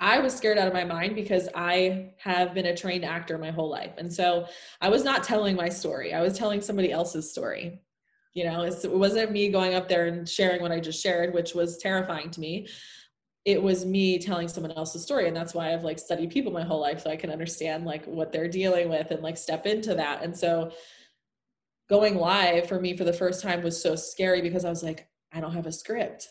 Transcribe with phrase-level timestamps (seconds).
[0.00, 3.50] I was scared out of my mind because I have been a trained actor my
[3.50, 3.92] whole life.
[3.98, 4.46] And so
[4.80, 7.82] I was not telling my story, I was telling somebody else's story.
[8.32, 11.54] You know, it wasn't me going up there and sharing what I just shared, which
[11.54, 12.68] was terrifying to me.
[13.44, 15.26] It was me telling someone else's story.
[15.26, 18.06] And that's why I've like studied people my whole life so I can understand like
[18.06, 20.22] what they're dealing with and like step into that.
[20.22, 20.72] And so
[21.90, 25.08] going live for me for the first time was so scary because I was like,
[25.32, 26.29] I don't have a script.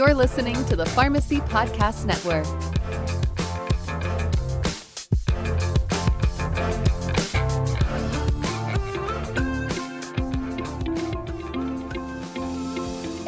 [0.00, 2.46] You're listening to the Pharmacy Podcast Network.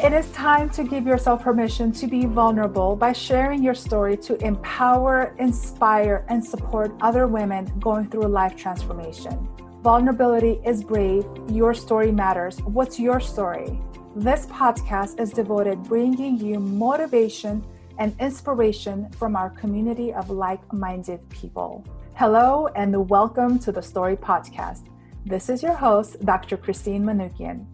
[0.03, 4.43] It is time to give yourself permission to be vulnerable by sharing your story to
[4.43, 9.47] empower, inspire, and support other women going through life transformation.
[9.83, 11.23] Vulnerability is brave.
[11.49, 12.63] Your story matters.
[12.63, 13.79] What's your story?
[14.15, 17.65] This podcast is devoted bringing you motivation
[17.97, 21.83] and inspiration from our community of like-minded people.
[22.13, 24.83] Hello and welcome to the Story Podcast.
[25.25, 26.57] This is your host, Dr.
[26.57, 27.65] Christine Manukyan.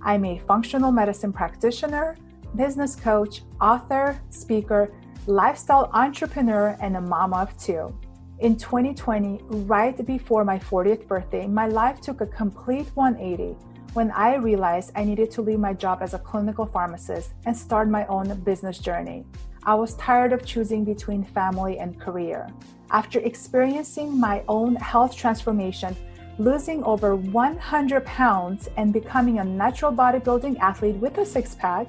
[0.00, 2.14] I'm a functional medicine practitioner,
[2.54, 4.92] business coach, author, speaker,
[5.26, 7.92] lifestyle entrepreneur, and a mom of two.
[8.38, 13.56] In 2020, right before my 40th birthday, my life took a complete 180
[13.94, 17.88] when I realized I needed to leave my job as a clinical pharmacist and start
[17.88, 19.24] my own business journey.
[19.64, 22.48] I was tired of choosing between family and career.
[22.90, 25.96] After experiencing my own health transformation,
[26.38, 31.88] losing over 100 pounds and becoming a natural bodybuilding athlete with a six pack,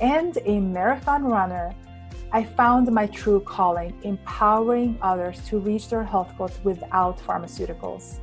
[0.00, 1.74] and a marathon runner,
[2.30, 8.18] I found my true calling, empowering others to reach their health goals without pharmaceuticals.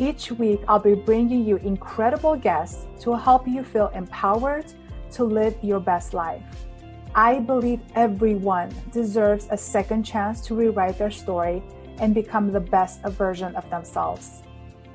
[0.00, 4.64] Each week, I'll be bringing you incredible guests to help you feel empowered
[5.12, 6.42] to live your best life.
[7.14, 11.62] I believe everyone deserves a second chance to rewrite their story
[11.98, 14.42] and become the best version of themselves.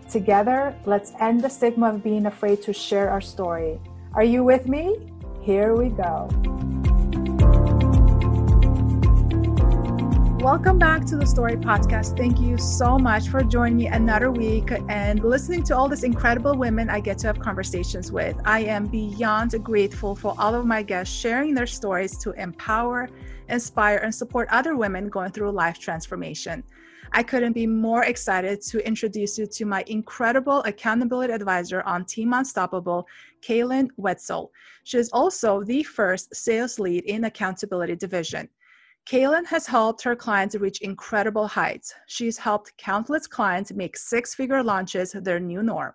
[0.09, 3.79] Together, let's end the stigma of being afraid to share our story.
[4.15, 4.97] Are you with me?
[5.43, 6.27] Here we go.
[10.45, 12.15] Welcome back to the Story Podcast.
[12.15, 16.55] Thank you so much for joining me another week and listening to all these incredible
[16.55, 18.39] women I get to have conversations with.
[18.45, 23.09] I am beyond grateful for all of my guests sharing their stories to empower,
[23.49, 26.63] inspire, and support other women going through life transformation.
[27.11, 32.33] I couldn't be more excited to introduce you to my incredible accountability advisor on Team
[32.33, 33.07] Unstoppable,
[33.41, 34.51] Kaylin Wetzel.
[34.83, 38.47] She is also the first sales lead in accountability division.
[39.05, 41.93] Kaylin has helped her clients reach incredible heights.
[42.07, 45.93] She's helped countless clients make six figure launches their new norm.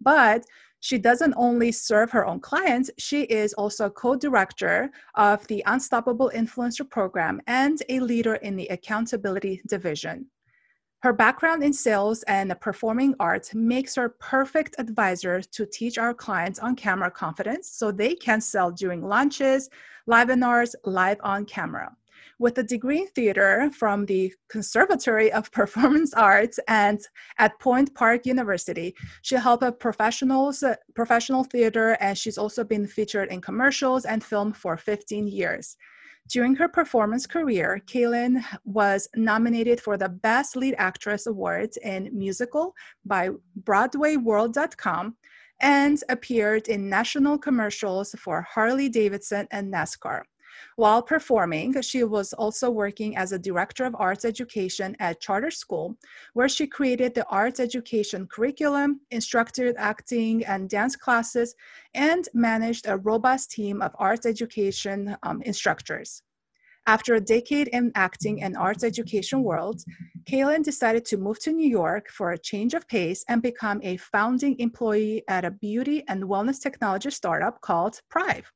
[0.00, 0.44] But
[0.80, 5.62] she doesn't only serve her own clients, she is also a co director of the
[5.66, 10.26] Unstoppable Influencer Program and a leader in the accountability division.
[11.02, 16.60] Her background in sales and performing arts makes her perfect advisor to teach our clients
[16.60, 19.68] on camera confidence so they can sell during launches,
[20.08, 21.96] webinars, live on camera
[22.38, 27.00] with a degree in theater from the Conservatory of Performance Arts and
[27.38, 28.94] at Point Park University.
[29.22, 30.62] She helped professionals,
[30.94, 35.76] professional theater, and she's also been featured in commercials and film for 15 years.
[36.28, 42.74] During her performance career, Kaylin was nominated for the Best Lead Actress Awards in Musical
[43.04, 43.30] by
[43.64, 45.16] BroadwayWorld.com
[45.60, 50.22] and appeared in national commercials for Harley Davidson and NASCAR.
[50.76, 55.98] While performing, she was also working as a director of arts education at Charter School,
[56.32, 61.54] where she created the arts education curriculum, instructed acting and dance classes,
[61.94, 66.22] and managed a robust team of arts education um, instructors.
[66.86, 69.82] After a decade in acting and arts education world,
[70.24, 73.98] Kaylin decided to move to New York for a change of pace and become a
[73.98, 78.50] founding employee at a beauty and wellness technology startup called Priv.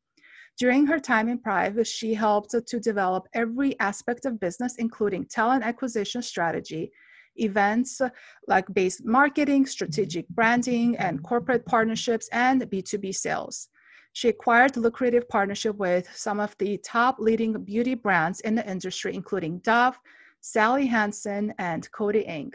[0.58, 5.62] During her time in private, she helped to develop every aspect of business, including talent
[5.62, 6.92] acquisition strategy,
[7.36, 8.08] events uh,
[8.48, 13.68] like based marketing, strategic branding, and corporate partnerships, and B2B sales.
[14.14, 19.14] She acquired lucrative partnership with some of the top leading beauty brands in the industry,
[19.14, 19.98] including Dove,
[20.40, 22.54] Sally Hansen, and Coty Inc.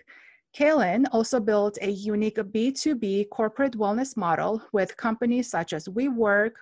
[0.57, 6.53] Kaylin also built a unique B2B corporate wellness model with companies such as WeWork,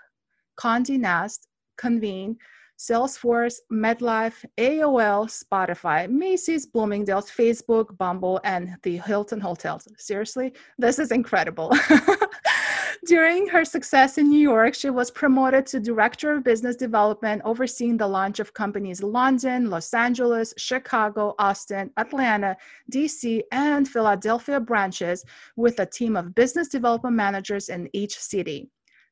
[0.59, 1.47] Condé Nast,
[1.77, 2.37] Convene,
[2.77, 9.87] Salesforce, MetLife, AOL, Spotify, Macy's, Bloomingdale's, Facebook, Bumble, and the Hilton Hotels.
[9.97, 11.73] Seriously, this is incredible.
[13.05, 17.97] During her success in New York, she was promoted to Director of Business Development, overseeing
[17.97, 22.55] the launch of companies in London, Los Angeles, Chicago, Austin, Atlanta,
[22.91, 25.23] DC, and Philadelphia branches
[25.55, 28.69] with a team of business development managers in each city.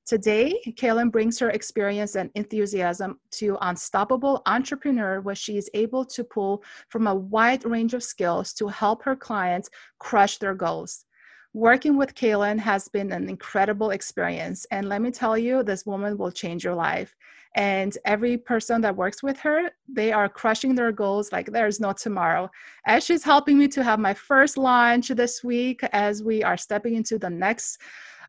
[0.07, 6.23] Today, Kaylin brings her experience and enthusiasm to Unstoppable Entrepreneur, where she is able to
[6.23, 9.69] pull from a wide range of skills to help her clients
[9.99, 11.03] crush their goals.
[11.53, 14.65] Working with Kaylin has been an incredible experience.
[14.71, 17.13] And let me tell you, this woman will change your life.
[17.55, 21.91] And every person that works with her, they are crushing their goals like there's no
[21.91, 22.49] tomorrow.
[22.85, 26.95] As she's helping me to have my first launch this week, as we are stepping
[26.95, 27.81] into the next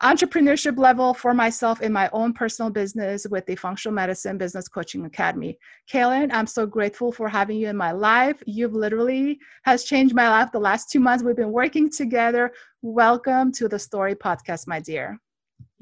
[0.02, 5.04] entrepreneurship level for myself in my own personal business with the Functional Medicine Business Coaching
[5.04, 5.58] Academy.
[5.92, 8.40] Kaylin, I'm so grateful for having you in my life.
[8.46, 12.52] You've literally has changed my life the last two months we've been working together.
[12.82, 15.18] Welcome to the Story Podcast, my dear.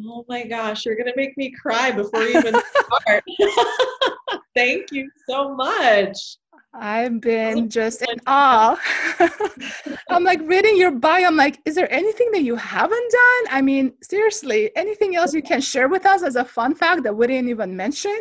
[0.07, 3.25] Oh my gosh, you're gonna make me cry before you even start.
[4.55, 6.39] Thank you so much.
[6.75, 8.79] I've been just in awe.
[10.09, 11.27] I'm like reading your bio.
[11.27, 13.55] I'm like, is there anything that you haven't done?
[13.55, 17.17] I mean, seriously, anything else you can share with us as a fun fact that
[17.17, 18.19] we didn't even mention?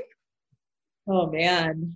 [1.08, 1.96] Oh man.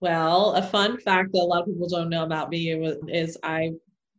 [0.00, 2.72] Well, a fun fact that a lot of people don't know about me
[3.08, 3.72] is I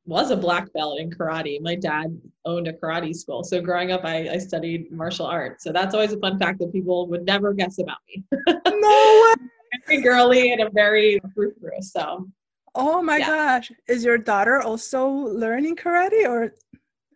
[0.05, 1.61] was a black belt in karate.
[1.61, 3.43] My dad owned a karate school.
[3.43, 5.63] So growing up, I, I studied martial arts.
[5.63, 8.23] So that's always a fun fact that people would never guess about me.
[8.67, 9.49] no way
[9.89, 11.71] very girly and a very frou frou.
[11.81, 12.27] So.
[12.75, 13.27] Oh my yeah.
[13.27, 13.71] gosh!
[13.87, 16.53] Is your daughter also learning karate, or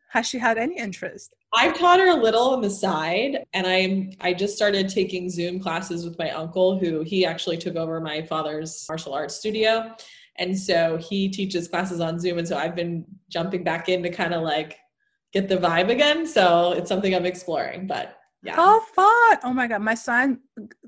[0.09, 1.33] has she had any interest?
[1.55, 5.59] I've taught her a little on the side, and I'm I just started taking Zoom
[5.59, 9.95] classes with my uncle, who he actually took over my father's martial arts studio,
[10.37, 14.09] and so he teaches classes on Zoom, and so I've been jumping back in to
[14.09, 14.79] kind of like
[15.31, 16.25] get the vibe again.
[16.25, 18.55] So it's something I'm exploring, but yeah.
[18.55, 19.39] How fun!
[19.43, 20.39] Oh my god, my son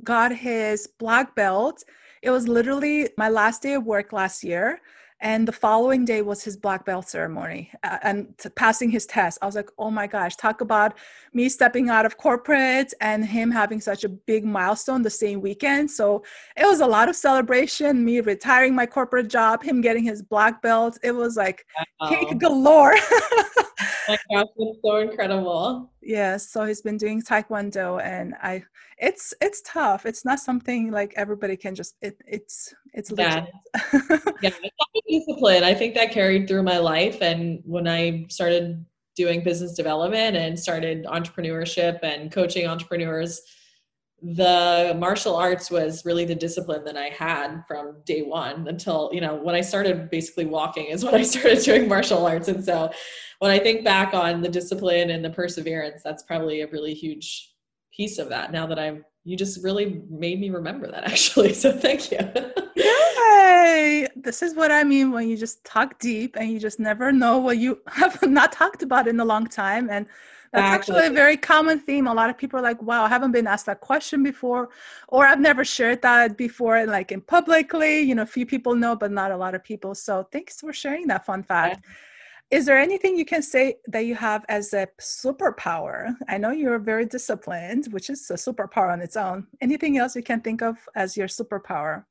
[0.03, 1.83] got his black belt.
[2.21, 4.81] It was literally my last day of work last year,
[5.25, 9.39] and the following day was his black belt ceremony uh, and t- passing his test.
[9.41, 10.99] I was like, oh my gosh, talk about
[11.33, 15.89] me stepping out of corporate and him having such a big milestone the same weekend.
[15.89, 16.23] So
[16.55, 18.05] it was a lot of celebration.
[18.05, 20.99] Me retiring my corporate job, him getting his black belt.
[21.01, 21.65] It was like
[21.99, 22.09] wow.
[22.09, 22.93] cake galore.
[24.07, 25.91] my gosh, that's so incredible.
[26.01, 28.63] Yes, so he's been doing taekwondo, and I,
[28.99, 30.05] it's it's tough.
[30.05, 31.95] It's not something like everybody can just.
[32.01, 33.45] It it's it's yeah,
[34.41, 34.51] yeah.
[34.63, 35.63] It's discipline.
[35.63, 38.83] I think that carried through my life, and when I started
[39.15, 43.41] doing business development and started entrepreneurship and coaching entrepreneurs
[44.21, 49.21] the martial arts was really the discipline that I had from day one until, you
[49.21, 52.47] know, when I started basically walking is when I started doing martial arts.
[52.47, 52.91] And so
[53.39, 57.51] when I think back on the discipline and the perseverance, that's probably a really huge
[57.95, 61.53] piece of that now that I'm, you just really made me remember that actually.
[61.53, 62.19] So thank you.
[64.15, 67.37] This is what I mean when you just talk deep and you just never know
[67.37, 69.89] what you have not talked about in a long time.
[69.89, 70.05] And
[70.51, 72.07] that's actually a very common theme.
[72.07, 74.69] A lot of people are like, wow, I haven't been asked that question before,
[75.09, 77.99] or I've never shared that before, like in publicly.
[77.99, 79.95] You know, a few people know, but not a lot of people.
[79.95, 81.81] So thanks for sharing that fun fact.
[81.83, 82.57] Yeah.
[82.57, 86.15] Is there anything you can say that you have as a superpower?
[86.29, 89.47] I know you're very disciplined, which is a superpower on its own.
[89.61, 92.05] Anything else you can think of as your superpower?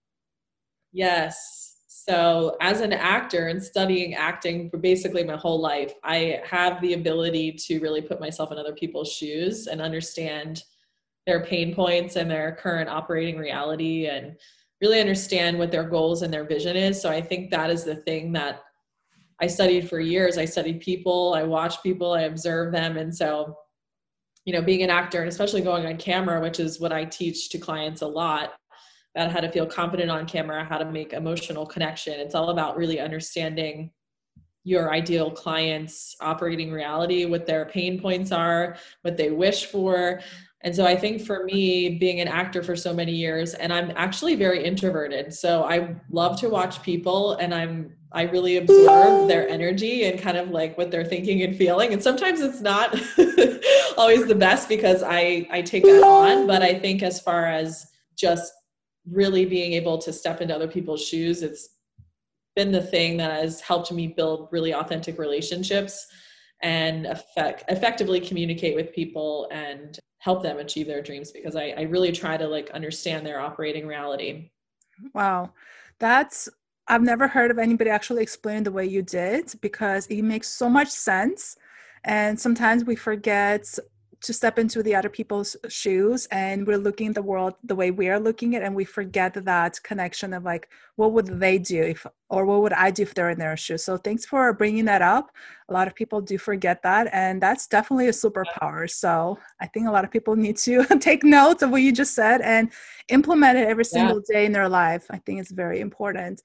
[0.95, 1.73] Yes.
[1.89, 6.95] So, as an actor and studying acting for basically my whole life, I have the
[6.95, 10.63] ability to really put myself in other people's shoes and understand
[11.27, 14.37] their pain points and their current operating reality and
[14.81, 17.01] really understand what their goals and their vision is.
[17.03, 18.61] So, I think that is the thing that
[19.41, 20.39] I studied for years.
[20.39, 22.99] I studied people, I watched people, I observed them.
[22.99, 23.59] And so,
[24.45, 27.49] you know, being an actor and especially going on camera, which is what I teach
[27.49, 28.53] to clients a lot,
[29.15, 32.15] about how to feel confident on camera, how to make emotional connection.
[32.15, 33.91] It's all about really understanding
[34.65, 40.21] your ideal client's operating reality, what their pain points are, what they wish for.
[40.63, 43.93] And so I think for me, being an actor for so many years, and I'm
[43.97, 45.35] actually very introverted.
[45.35, 50.37] So I love to watch people and I'm I really absorb their energy and kind
[50.37, 51.93] of like what they're thinking and feeling.
[51.93, 52.95] And sometimes it's not
[53.99, 56.47] always the best because I I take that on.
[56.47, 58.53] But I think as far as just
[59.11, 61.43] really being able to step into other people's shoes.
[61.43, 61.71] It's
[62.57, 66.07] been the thing that has helped me build really authentic relationships
[66.63, 71.83] and effect, effectively communicate with people and help them achieve their dreams because I, I
[71.83, 74.51] really try to like understand their operating reality.
[75.13, 75.53] Wow.
[75.99, 76.49] That's
[76.87, 80.69] i've never heard of anybody actually explain the way you did because it makes so
[80.69, 81.57] much sense.
[82.05, 83.79] And sometimes we forget
[84.25, 87.91] to step into the other people's shoes and we're looking at the world the way
[87.91, 91.59] we are looking at it and we forget that connection of like what would they
[91.59, 93.85] do if or what would i do if they're in their shoes.
[93.85, 95.31] So thanks for bringing that up.
[95.69, 98.91] A lot of people do forget that and that's definitely a superpower.
[98.91, 102.15] So i think a lot of people need to take notes of what you just
[102.15, 102.71] said and
[103.09, 104.35] implement it every single yeah.
[104.35, 105.07] day in their life.
[105.11, 106.43] I think it's very important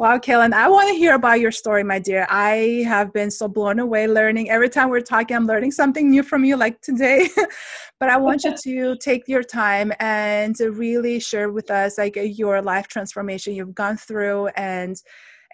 [0.00, 2.26] Wow, Kaylin, I want to hear about your story, my dear.
[2.30, 4.48] I have been so blown away learning.
[4.48, 7.28] Every time we're talking, I'm learning something new from you, like today.
[8.00, 12.62] but I want you to take your time and really share with us like your
[12.62, 14.96] life transformation you've gone through and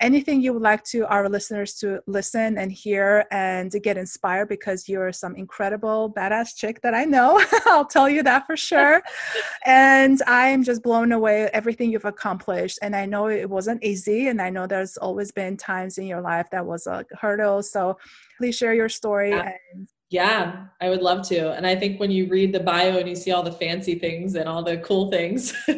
[0.01, 4.89] anything you would like to our listeners to listen and hear and get inspired because
[4.89, 7.43] you're some incredible badass chick that I know.
[7.67, 9.03] I'll tell you that for sure.
[9.67, 12.79] and I'm just blown away everything you've accomplished.
[12.83, 14.29] And I know it wasn't easy.
[14.29, 17.63] And I know there's always been times in your life that was a hurdle.
[17.63, 17.99] So
[18.39, 19.53] please share your story yeah.
[19.73, 21.53] and yeah, I would love to.
[21.53, 24.37] And I think when you read the bio and you see all the fancy things
[24.37, 25.53] and all the cool things,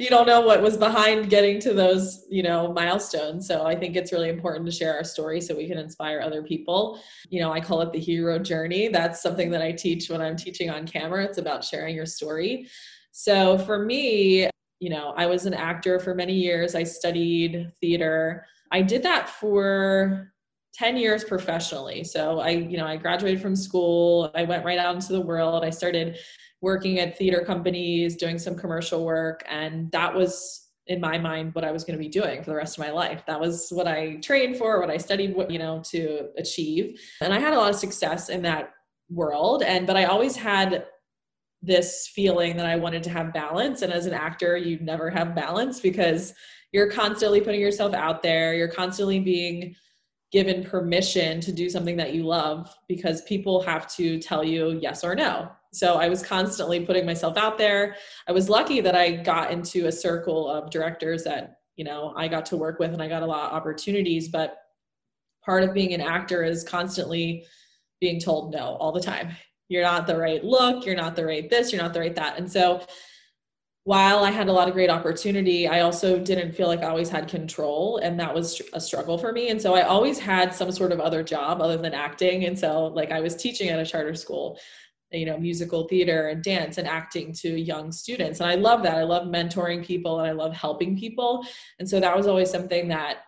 [0.00, 3.46] you don't know what was behind getting to those, you know, milestones.
[3.46, 6.42] So I think it's really important to share our story so we can inspire other
[6.42, 7.00] people.
[7.28, 8.88] You know, I call it the hero journey.
[8.88, 11.24] That's something that I teach when I'm teaching on camera.
[11.24, 12.66] It's about sharing your story.
[13.12, 14.50] So for me,
[14.80, 16.74] you know, I was an actor for many years.
[16.74, 18.46] I studied theater.
[18.72, 20.32] I did that for
[20.76, 22.04] 10 years professionally.
[22.04, 25.64] So I, you know, I graduated from school, I went right out into the world.
[25.64, 26.18] I started
[26.60, 31.64] working at theater companies, doing some commercial work, and that was in my mind what
[31.64, 33.24] I was going to be doing for the rest of my life.
[33.26, 37.00] That was what I trained for, what I studied, what, you know, to achieve.
[37.20, 38.72] And I had a lot of success in that
[39.08, 40.86] world and but I always had
[41.62, 45.34] this feeling that I wanted to have balance and as an actor you never have
[45.34, 46.34] balance because
[46.72, 49.74] you're constantly putting yourself out there, you're constantly being
[50.32, 55.04] given permission to do something that you love because people have to tell you yes
[55.04, 55.50] or no.
[55.72, 57.96] So I was constantly putting myself out there.
[58.26, 62.28] I was lucky that I got into a circle of directors that, you know, I
[62.28, 64.56] got to work with and I got a lot of opportunities, but
[65.44, 67.44] part of being an actor is constantly
[68.00, 69.30] being told no all the time.
[69.68, 72.38] You're not the right look, you're not the right this, you're not the right that.
[72.38, 72.84] And so
[73.86, 77.08] while I had a lot of great opportunity, I also didn't feel like I always
[77.08, 77.98] had control.
[77.98, 79.50] And that was a struggle for me.
[79.50, 82.46] And so I always had some sort of other job other than acting.
[82.46, 84.58] And so, like, I was teaching at a charter school,
[85.12, 88.40] you know, musical theater and dance and acting to young students.
[88.40, 88.96] And I love that.
[88.96, 91.46] I love mentoring people and I love helping people.
[91.78, 93.18] And so that was always something that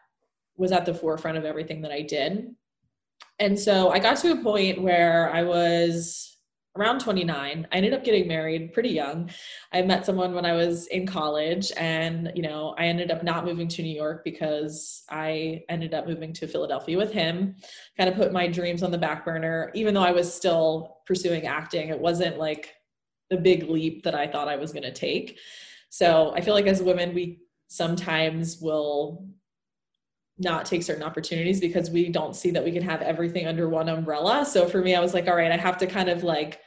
[0.57, 2.53] was at the forefront of everything that I did.
[3.39, 6.37] And so I got to a point where I was
[6.79, 9.31] around 29 i ended up getting married pretty young.
[9.73, 13.45] I met someone when i was in college and you know i ended up not
[13.45, 17.57] moving to new york because i ended up moving to philadelphia with him.
[17.97, 19.71] Kind of put my dreams on the back burner.
[19.75, 22.75] Even though i was still pursuing acting it wasn't like
[23.31, 25.39] the big leap that i thought i was going to take.
[25.91, 29.29] So i feel like as women we sometimes will
[30.39, 33.89] not take certain opportunities because we don't see that we can have everything under one
[33.89, 34.47] umbrella.
[34.47, 36.61] So for me, I was like, all right, I have to kind of like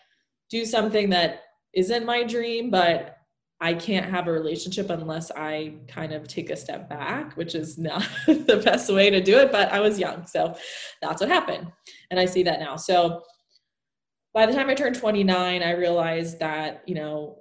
[0.52, 1.44] do something that
[1.74, 3.18] isn't my dream, but
[3.62, 7.78] I can't have a relationship unless I kind of take a step back, which is
[7.78, 10.26] not the best way to do it, but I was young.
[10.26, 10.56] So
[11.02, 11.72] that's what happened.
[12.10, 12.76] And I see that now.
[12.76, 13.22] So
[14.34, 17.38] by the time I turned 29, I realized that, you know,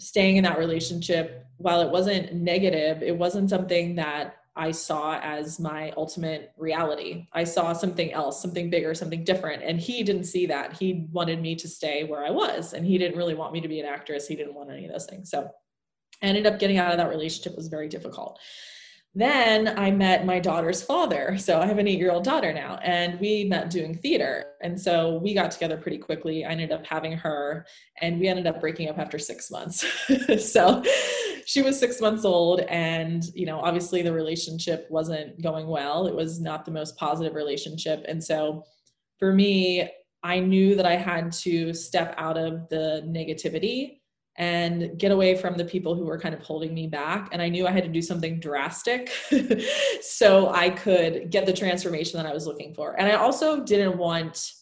[0.00, 5.60] staying in that relationship, while it wasn't negative, it wasn't something that I saw as
[5.60, 7.28] my ultimate reality.
[7.32, 9.62] I saw something else, something bigger, something different.
[9.62, 10.72] And he didn't see that.
[10.72, 12.72] He wanted me to stay where I was.
[12.72, 14.26] And he didn't really want me to be an actress.
[14.26, 15.30] He didn't want any of those things.
[15.30, 15.48] So
[16.22, 17.52] I ended up getting out of that relationship.
[17.52, 18.40] It was very difficult.
[19.14, 21.36] Then I met my daughter's father.
[21.38, 24.44] So I have an eight year old daughter now, and we met doing theater.
[24.62, 26.44] And so we got together pretty quickly.
[26.44, 27.66] I ended up having her,
[28.00, 29.84] and we ended up breaking up after six months.
[30.52, 30.82] so
[31.46, 36.06] she was six months old, and, you know, obviously the relationship wasn't going well.
[36.06, 38.04] It was not the most positive relationship.
[38.06, 38.64] And so
[39.18, 39.90] for me,
[40.22, 43.98] I knew that I had to step out of the negativity
[44.38, 47.28] and get away from the people who were kind of holding me back.
[47.32, 49.10] And I knew I had to do something drastic
[50.00, 52.98] so I could get the transformation that I was looking for.
[52.98, 54.52] And I also didn't want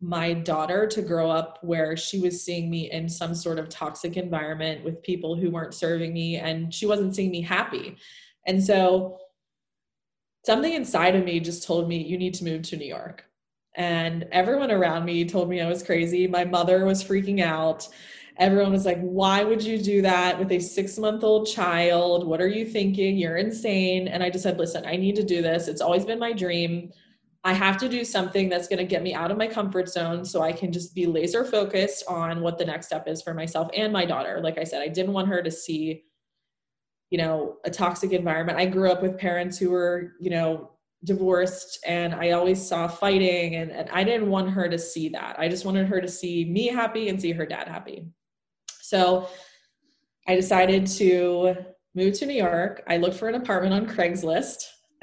[0.00, 4.16] my daughter to grow up where she was seeing me in some sort of toxic
[4.16, 7.96] environment with people who weren't serving me and she wasn't seeing me happy.
[8.44, 9.18] And so
[10.44, 13.24] something inside of me just told me, you need to move to New York.
[13.76, 16.26] And everyone around me told me I was crazy.
[16.26, 17.88] My mother was freaking out
[18.38, 22.26] everyone was like, why would you do that with a six month old child?
[22.26, 23.16] What are you thinking?
[23.16, 24.08] You're insane.
[24.08, 25.68] And I just said, listen, I need to do this.
[25.68, 26.90] It's always been my dream.
[27.44, 30.24] I have to do something that's going to get me out of my comfort zone
[30.24, 33.68] so I can just be laser focused on what the next step is for myself
[33.74, 34.40] and my daughter.
[34.42, 36.02] Like I said, I didn't want her to see,
[37.10, 38.58] you know, a toxic environment.
[38.58, 40.72] I grew up with parents who were, you know,
[41.04, 45.38] divorced and I always saw fighting and, and I didn't want her to see that.
[45.38, 48.08] I just wanted her to see me happy and see her dad happy.
[48.86, 49.28] So
[50.28, 51.56] I decided to
[51.96, 52.84] move to New York.
[52.86, 54.62] I looked for an apartment on Craigslist.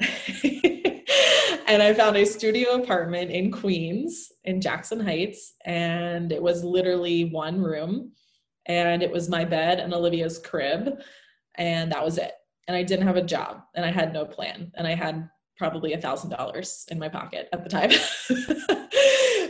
[1.68, 5.52] and I found a studio apartment in Queens in Jackson Heights.
[5.66, 8.12] And it was literally one room.
[8.64, 10.98] And it was my bed and Olivia's crib.
[11.56, 12.32] And that was it.
[12.66, 14.72] And I didn't have a job and I had no plan.
[14.76, 17.90] And I had probably a thousand dollars in my pocket at the time.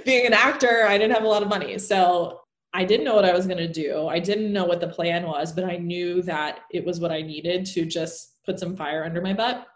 [0.04, 1.78] Being an actor, I didn't have a lot of money.
[1.78, 2.40] So
[2.74, 4.08] I didn't know what I was going to do.
[4.08, 7.22] I didn't know what the plan was, but I knew that it was what I
[7.22, 9.66] needed to just put some fire under my butt.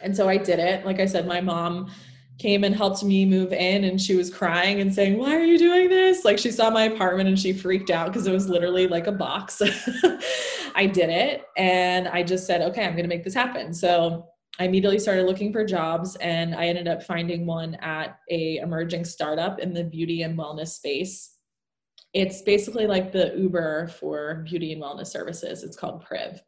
[0.00, 0.84] And so I did it.
[0.84, 1.90] Like I said, my mom
[2.38, 5.56] came and helped me move in and she was crying and saying, Why are you
[5.56, 6.24] doing this?
[6.24, 9.12] Like she saw my apartment and she freaked out because it was literally like a
[9.12, 9.62] box.
[10.74, 13.72] I did it and I just said, Okay, I'm going to make this happen.
[13.72, 14.26] So
[14.58, 19.04] I immediately started looking for jobs and I ended up finding one at a emerging
[19.04, 21.35] startup in the beauty and wellness space.
[22.16, 25.62] It's basically like the Uber for beauty and wellness services.
[25.62, 26.40] It's called Priv.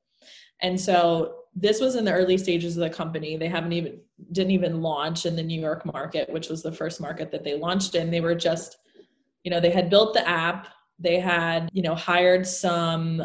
[0.62, 3.36] And so this was in the early stages of the company.
[3.36, 4.00] They haven't even
[4.32, 7.54] didn't even launch in the New York market, which was the first market that they
[7.54, 8.10] launched in.
[8.10, 8.78] They were just,
[9.44, 13.22] you know, they had built the app, they had, you know, hired some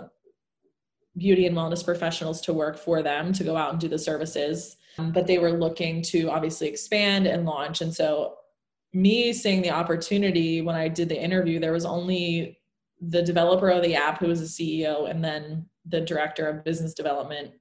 [1.15, 4.75] beauty and wellness professionals to work for them to go out and do the services.
[4.97, 7.79] But they were looking to obviously expand and launch.
[7.79, 8.35] And so,
[8.93, 12.59] me seeing the opportunity when I did the interview, there was only
[13.01, 16.93] the developer of the app who was a CEO and then the director of business
[16.93, 17.51] development.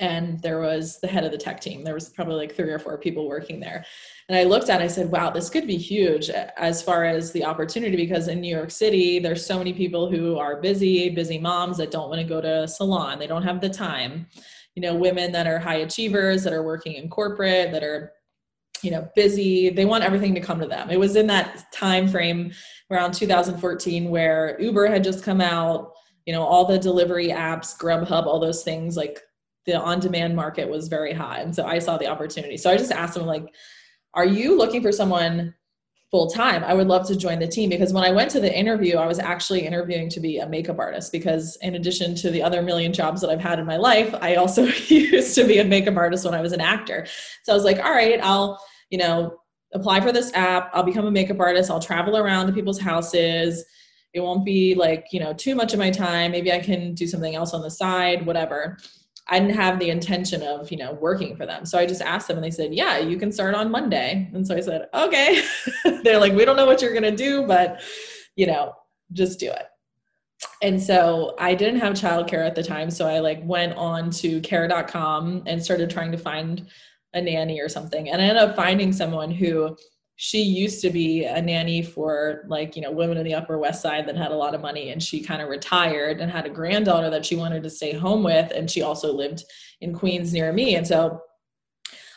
[0.00, 1.82] And there was the head of the tech team.
[1.82, 3.84] There was probably like three or four people working there.
[4.28, 7.32] And i looked at it i said wow this could be huge as far as
[7.32, 11.38] the opportunity because in new york city there's so many people who are busy busy
[11.38, 13.18] moms that don't want to go to a salon.
[13.18, 14.26] They don't have the time.
[14.76, 18.12] You know women that are high achievers that are working in corporate that are
[18.82, 19.70] you know busy.
[19.70, 20.90] They want everything to come to them.
[20.90, 22.52] It was in that time frame
[22.90, 25.92] around 2014 where uber had just come out
[26.26, 29.20] you know all the delivery apps grubhub all those things like
[29.66, 32.56] the on-demand market was very hot and so i saw the opportunity.
[32.56, 33.54] So i just asked them like
[34.14, 35.54] are you looking for someone
[36.10, 38.58] full time i would love to join the team because when i went to the
[38.58, 42.42] interview i was actually interviewing to be a makeup artist because in addition to the
[42.42, 45.64] other million jobs that i've had in my life i also used to be a
[45.64, 47.06] makeup artist when i was an actor.
[47.44, 49.38] So i was like all right i'll you know
[49.74, 53.64] apply for this app i'll become a makeup artist i'll travel around to people's houses.
[54.14, 57.06] It won't be like you know too much of my time maybe i can do
[57.06, 58.78] something else on the side whatever
[59.28, 61.66] I didn't have the intention of, you know, working for them.
[61.66, 64.30] So I just asked them and they said, yeah, you can start on Monday.
[64.32, 65.42] And so I said, okay.
[66.02, 67.82] They're like, we don't know what you're going to do, but,
[68.36, 68.72] you know,
[69.12, 69.66] just do it.
[70.62, 72.90] And so I didn't have childcare at the time.
[72.90, 76.66] So I like went on to care.com and started trying to find
[77.12, 78.08] a nanny or something.
[78.08, 79.76] And I ended up finding someone who
[80.20, 83.80] she used to be a nanny for like you know women in the upper west
[83.80, 86.50] side that had a lot of money and she kind of retired and had a
[86.50, 89.44] granddaughter that she wanted to stay home with and she also lived
[89.80, 90.74] in queens near me.
[90.74, 91.22] And so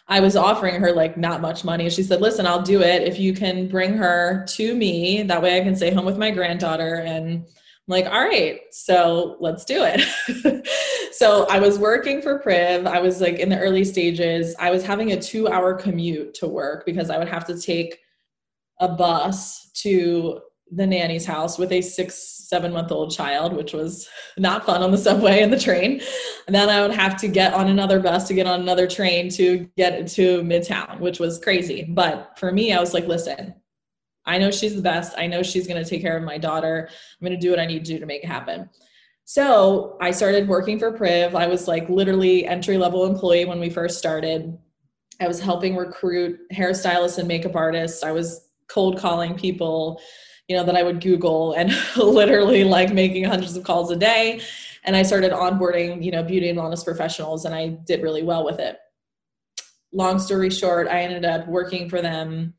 [0.08, 3.04] i was offering her like not much money and she said listen i'll do it.
[3.04, 6.32] If you can bring her to me that way i can stay home with my
[6.32, 7.46] granddaughter and
[7.91, 10.65] I'm like, all right, so let's do it.
[11.12, 12.88] so I was working for Priv.
[12.88, 14.56] I was like in the early stages.
[14.60, 17.99] I was having a two hour commute to work because I would have to take
[18.80, 20.39] a bus to
[20.71, 22.15] the nanny's house with a six,
[22.47, 25.99] seven month old child, which was not fun on the subway and the train.
[26.47, 29.30] And then I would have to get on another bus to get on another train
[29.32, 31.84] to get to Midtown, which was crazy.
[31.89, 33.54] But for me, I was like, listen,
[34.26, 35.18] I know she's the best.
[35.18, 36.88] I know she's going to take care of my daughter.
[36.90, 38.70] I'm going to do what I need to do to make it happen.
[39.26, 41.36] So I started working for Priv.
[41.36, 44.58] I was like literally entry level employee when we first started.
[45.20, 48.04] I was helping recruit hairstylists and makeup artists.
[48.04, 50.02] I was cold calling people,
[50.48, 54.42] you know, that I would Google and literally like making hundreds of calls a day.
[54.84, 58.44] And I started onboarding, you know, beauty and wellness professionals, and I did really well
[58.44, 58.78] with it.
[59.94, 62.56] Long story short, I ended up working for them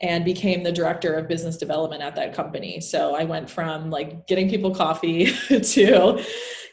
[0.00, 2.80] and became the director of business development at that company.
[2.80, 6.22] So I went from like getting people coffee to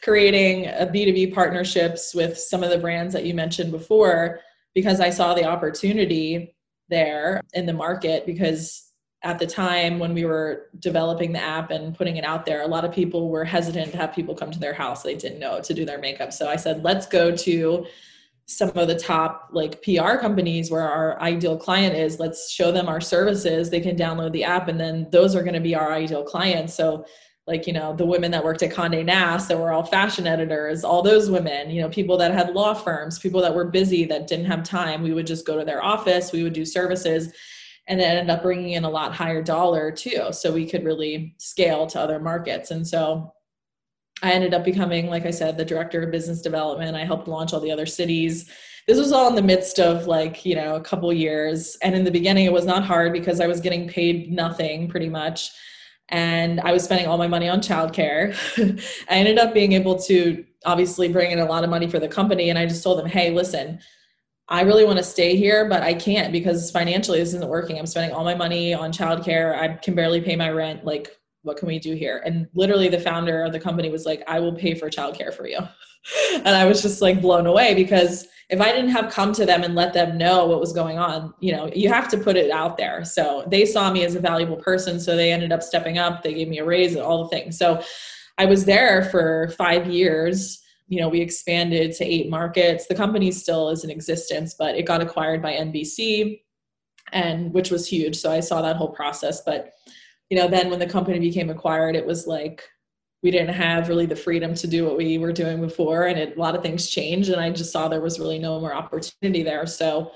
[0.04, 4.42] creating a B2B partnerships with some of the brands that you mentioned before
[4.76, 6.56] because I saw the opportunity
[6.90, 8.90] there in the market because
[9.24, 12.68] at the time when we were developing the app and putting it out there a
[12.68, 15.62] lot of people were hesitant to have people come to their house they didn't know
[15.62, 17.86] to do their makeup so i said let's go to
[18.58, 22.20] some of the top like PR companies where our ideal client is.
[22.20, 23.70] Let's show them our services.
[23.70, 26.74] They can download the app, and then those are going to be our ideal clients.
[26.74, 27.06] So,
[27.48, 30.84] like you know, the women that worked at Condé Nast that were all fashion editors,
[30.84, 34.28] all those women, you know, people that had law firms, people that were busy that
[34.28, 35.02] didn't have time.
[35.02, 36.32] We would just go to their office.
[36.32, 37.34] We would do services.
[37.88, 40.32] And it ended up bringing in a lot higher dollar too.
[40.32, 42.72] So we could really scale to other markets.
[42.72, 43.34] And so
[44.24, 46.96] I ended up becoming, like I said, the director of business development.
[46.96, 48.50] I helped launch all the other cities.
[48.88, 51.78] This was all in the midst of like, you know, a couple years.
[51.82, 55.10] And in the beginning, it was not hard because I was getting paid nothing pretty
[55.10, 55.52] much.
[56.08, 58.34] And I was spending all my money on childcare.
[59.10, 62.08] I ended up being able to obviously bring in a lot of money for the
[62.08, 62.50] company.
[62.50, 63.80] And I just told them, hey, listen,
[64.48, 67.78] I really want to stay here, but I can't because financially this isn't working.
[67.78, 69.58] I'm spending all my money on childcare.
[69.58, 70.86] I can barely pay my rent.
[70.86, 72.22] Like, what can we do here?
[72.26, 75.48] And literally the founder of the company was like, I will pay for childcare for
[75.48, 75.60] you.
[76.34, 79.64] and I was just like blown away because if I didn't have come to them
[79.64, 82.52] and let them know what was going on, you know, you have to put it
[82.52, 83.06] out there.
[83.06, 85.00] So they saw me as a valuable person.
[85.00, 86.24] So they ended up stepping up.
[86.24, 87.58] They gave me a raise and all the things.
[87.58, 87.82] So
[88.38, 90.62] I was there for five years.
[90.88, 92.88] You know, we expanded to eight markets.
[92.88, 96.42] The company still is in existence, but it got acquired by NBC
[97.12, 98.18] and which was huge.
[98.18, 99.42] So I saw that whole process.
[99.42, 99.74] But
[100.30, 102.64] you know, then when the company became acquired, it was like
[103.22, 106.36] we didn't have really the freedom to do what we were doing before, and it,
[106.36, 107.30] a lot of things changed.
[107.30, 109.66] And I just saw there was really no more opportunity there.
[109.66, 110.12] So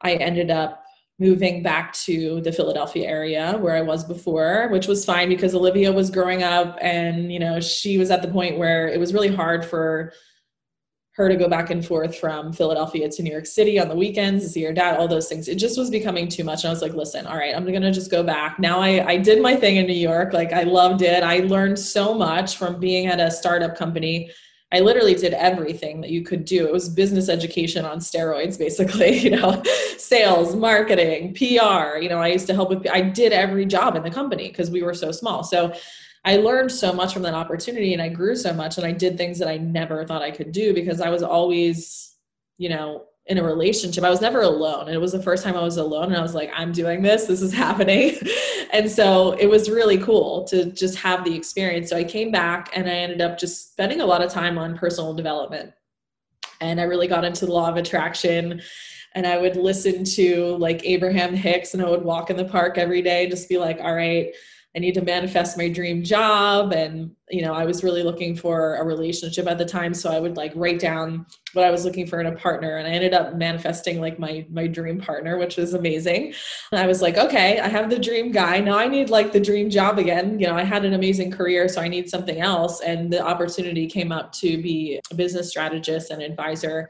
[0.00, 0.82] I ended up
[1.18, 5.92] moving back to the Philadelphia area where I was before, which was fine because Olivia
[5.92, 9.32] was growing up and, you know, she was at the point where it was really
[9.32, 10.12] hard for
[11.14, 14.44] her to go back and forth from Philadelphia to New York City on the weekends
[14.44, 15.46] to see her dad, all those things.
[15.46, 16.64] It just was becoming too much.
[16.64, 18.58] And I was like, listen, all right, I'm going to just go back.
[18.58, 20.32] Now I, I did my thing in New York.
[20.32, 21.22] Like I loved it.
[21.22, 24.30] I learned so much from being at a startup company.
[24.72, 26.66] I literally did everything that you could do.
[26.66, 29.62] It was business education on steroids, basically, you know,
[29.98, 31.98] sales, marketing, PR.
[31.98, 34.70] You know, I used to help with, I did every job in the company because
[34.70, 35.44] we were so small.
[35.44, 35.74] So
[36.24, 39.16] I learned so much from that opportunity and I grew so much and I did
[39.16, 42.14] things that I never thought I could do because I was always,
[42.58, 44.04] you know, in a relationship.
[44.04, 44.86] I was never alone.
[44.86, 47.02] And it was the first time I was alone and I was like, I'm doing
[47.02, 48.16] this, this is happening.
[48.72, 51.90] and so it was really cool to just have the experience.
[51.90, 54.78] So I came back and I ended up just spending a lot of time on
[54.78, 55.72] personal development.
[56.60, 58.62] And I really got into the law of attraction
[59.14, 62.78] and I would listen to like Abraham Hicks and I would walk in the park
[62.78, 64.32] every day, just be like, all right,
[64.74, 66.72] I need to manifest my dream job.
[66.72, 69.92] And, you know, I was really looking for a relationship at the time.
[69.92, 72.78] So I would like write down what I was looking for in a partner.
[72.78, 76.32] And I ended up manifesting like my, my dream partner, which was amazing.
[76.72, 78.60] And I was like, okay, I have the dream guy.
[78.60, 80.40] Now I need like the dream job again.
[80.40, 82.80] You know, I had an amazing career, so I need something else.
[82.80, 86.88] And the opportunity came up to be a business strategist and advisor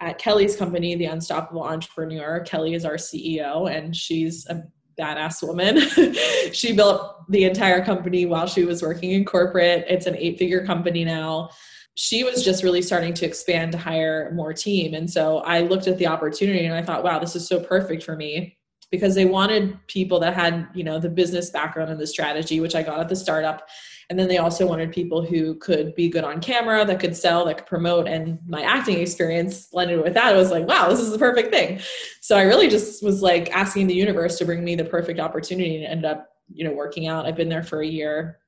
[0.00, 2.40] at Kelly's company, The Unstoppable Entrepreneur.
[2.40, 4.62] Kelly is our CEO, and she's a
[4.98, 5.80] badass woman.
[6.52, 9.86] she built the entire company while she was working in corporate.
[9.88, 11.50] It's an eight figure company now.
[11.96, 14.94] She was just really starting to expand to hire more team.
[14.94, 18.02] And so I looked at the opportunity and I thought, wow, this is so perfect
[18.02, 18.56] for me
[18.94, 22.74] because they wanted people that had, you know, the business background and the strategy, which
[22.74, 23.66] I got at the startup
[24.10, 27.44] and then they also wanted people who could be good on camera, that could sell,
[27.46, 28.06] that could promote.
[28.06, 30.34] And my acting experience blended with that.
[30.34, 31.80] I was like, wow, this is the perfect thing.
[32.20, 35.76] So I really just was like asking the universe to bring me the perfect opportunity
[35.76, 37.26] and ended up, you know, working out.
[37.26, 38.38] I've been there for a year.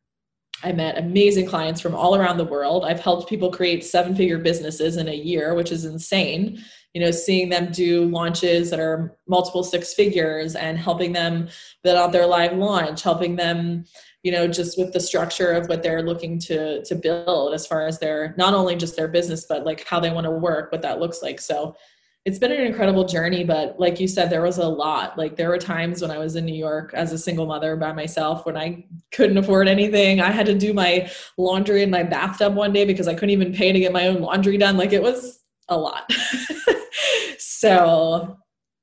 [0.63, 2.85] I met amazing clients from all around the world.
[2.85, 6.63] I've helped people create seven figure businesses in a year, which is insane.
[6.97, 11.51] You know, seeing them do launches that are multiple six figures and helping them
[11.85, 13.85] build out their live launch, helping them
[14.23, 17.87] you know just with the structure of what they're looking to to build as far
[17.87, 20.81] as their not only just their business but like how they want to work what
[20.81, 21.39] that looks like.
[21.39, 21.77] So
[22.25, 25.19] it's been an incredible journey but like you said there was a lot.
[25.19, 27.93] Like there were times when i was in new york as a single mother by
[27.93, 30.23] myself when i couldn't afford anything.
[30.23, 33.53] I had to do my laundry in my bathtub one day because i couldn't even
[33.53, 34.79] pay to get my own laundry done.
[34.79, 36.09] Like it was a lot
[37.67, 38.39] so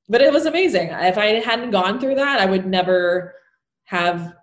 [0.08, 3.34] but it was amazing if i hadn't gone through that i would never
[3.84, 4.34] have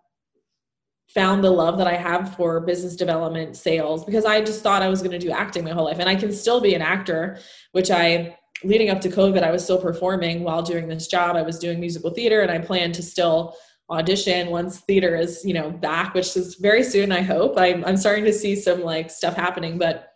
[1.14, 4.88] found the love that I have for business development, sales, because I just thought I
[4.88, 6.00] was going to do acting my whole life.
[6.00, 7.38] And I can still be an actor,
[7.74, 11.36] which I, leading up to COVID, I was still performing while doing this job.
[11.36, 13.56] I was doing musical theater and I plan to still
[13.90, 17.58] audition once theater is, you know, back, which is very soon, I hope.
[17.58, 20.11] I'm, I'm starting to see some like stuff happening, but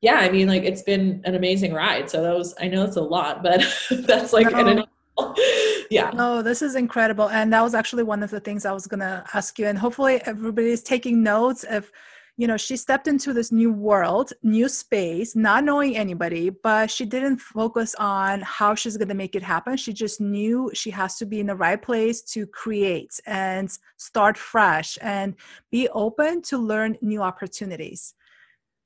[0.00, 2.10] yeah, I mean, like it's been an amazing ride.
[2.10, 4.66] So that was, I know it's a lot, but that's like no.
[4.66, 4.84] an
[5.90, 6.10] yeah.
[6.14, 7.30] No, this is incredible.
[7.30, 9.66] And that was actually one of the things I was going to ask you.
[9.66, 11.90] And hopefully everybody's taking notes if
[12.38, 17.06] you know, she stepped into this new world, new space, not knowing anybody, but she
[17.06, 19.74] didn't focus on how she's going to make it happen.
[19.78, 24.36] She just knew she has to be in the right place to create and start
[24.36, 25.34] fresh and
[25.70, 28.14] be open to learn new opportunities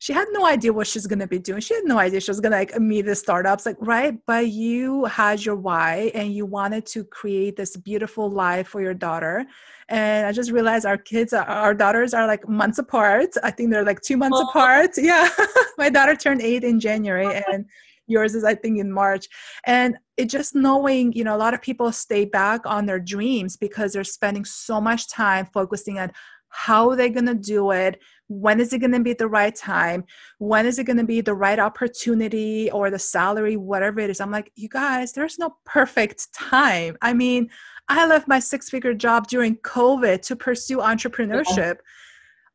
[0.01, 1.61] she had no idea what she's going to be doing.
[1.61, 4.19] She had no idea she was going to like meet the startups, like, right?
[4.27, 8.95] But you had your why and you wanted to create this beautiful life for your
[8.95, 9.45] daughter.
[9.91, 13.35] And I just realized our kids, uh, our daughters are like months apart.
[13.43, 14.49] I think they're like two months oh.
[14.49, 14.93] apart.
[14.99, 15.29] Yeah.
[15.77, 17.67] My daughter turned eight in January and
[18.07, 19.29] yours is, I think, in March.
[19.67, 23.59] And it just knowing, you know, a lot of people stay back on their dreams
[23.59, 26.11] because they're spending so much time focusing on
[26.51, 29.55] how are they going to do it when is it going to be the right
[29.55, 30.05] time
[30.39, 34.21] when is it going to be the right opportunity or the salary whatever it is.
[34.21, 36.97] I'm like you guys there's no perfect time.
[37.01, 37.51] I mean
[37.89, 41.77] i left my six figure job during covid to pursue entrepreneurship.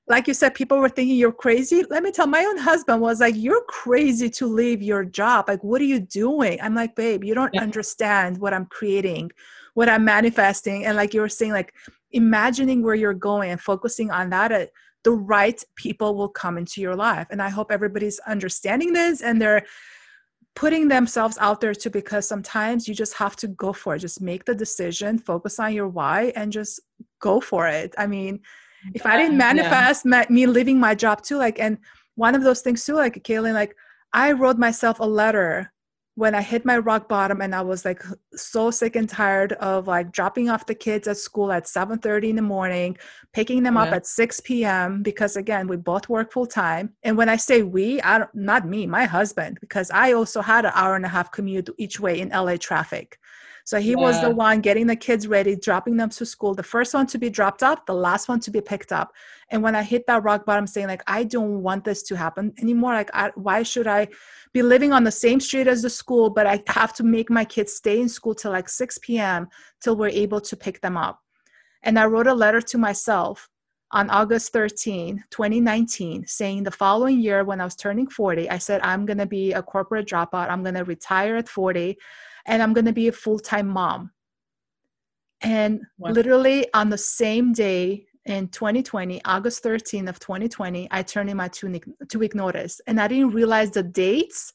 [0.08, 1.84] Like you said people were thinking you're crazy?
[1.90, 5.46] Let me tell my own husband was like you're crazy to leave your job.
[5.48, 6.60] Like what are you doing?
[6.62, 7.62] I'm like babe you don't yeah.
[7.62, 9.32] understand what i'm creating
[9.74, 10.86] what i'm manifesting.
[10.86, 11.74] And like you were saying like
[12.16, 14.66] imagining where you're going and focusing on that uh,
[15.04, 17.28] the right people will come into your life.
[17.30, 19.66] And I hope everybody's understanding this and they're
[20.56, 24.00] putting themselves out there too, because sometimes you just have to go for it.
[24.00, 26.80] Just make the decision, focus on your why, and just
[27.20, 27.94] go for it.
[27.98, 28.40] I mean,
[28.94, 30.26] if I didn't manifest yeah.
[30.30, 31.78] me leaving my job too, like, and
[32.16, 33.76] one of those things too, like, Kaylin, like,
[34.14, 35.72] I wrote myself a letter
[36.16, 38.02] when I hit my rock bottom and I was like
[38.34, 42.36] so sick and tired of like dropping off the kids at school at 7:30 in
[42.38, 42.98] the morning,
[43.34, 43.84] picking them yeah.
[43.84, 45.04] up at 6 p.m.
[45.04, 46.94] because again, we both work full time.
[47.04, 50.66] And when I say we, I don't, not me, my husband, because I also had
[50.66, 53.20] an hour and a half commute each way in LA traffic.
[53.66, 53.98] So he yeah.
[53.98, 57.18] was the one getting the kids ready, dropping them to school, the first one to
[57.18, 59.12] be dropped off, the last one to be picked up.
[59.50, 62.54] And when I hit that rock bottom, saying like, I don't want this to happen
[62.62, 62.94] anymore.
[62.94, 64.08] Like, I, why should I
[64.54, 67.44] be living on the same street as the school, but I have to make my
[67.44, 69.48] kids stay in school till like 6 p.m.
[69.82, 71.20] till we're able to pick them up.
[71.82, 73.50] And I wrote a letter to myself
[73.92, 78.82] on August 13, 2019, saying the following year when I was turning 40, I said,
[78.84, 80.50] I'm going to be a corporate dropout.
[80.50, 81.98] I'm going to retire at 40
[82.46, 84.12] and I'm going to be a full time mom.
[85.42, 86.12] And wow.
[86.12, 91.48] literally on the same day in 2020, August 13th of 2020, I turned in my
[91.48, 92.82] two week, two week notice.
[92.88, 94.54] And I didn't realize the dates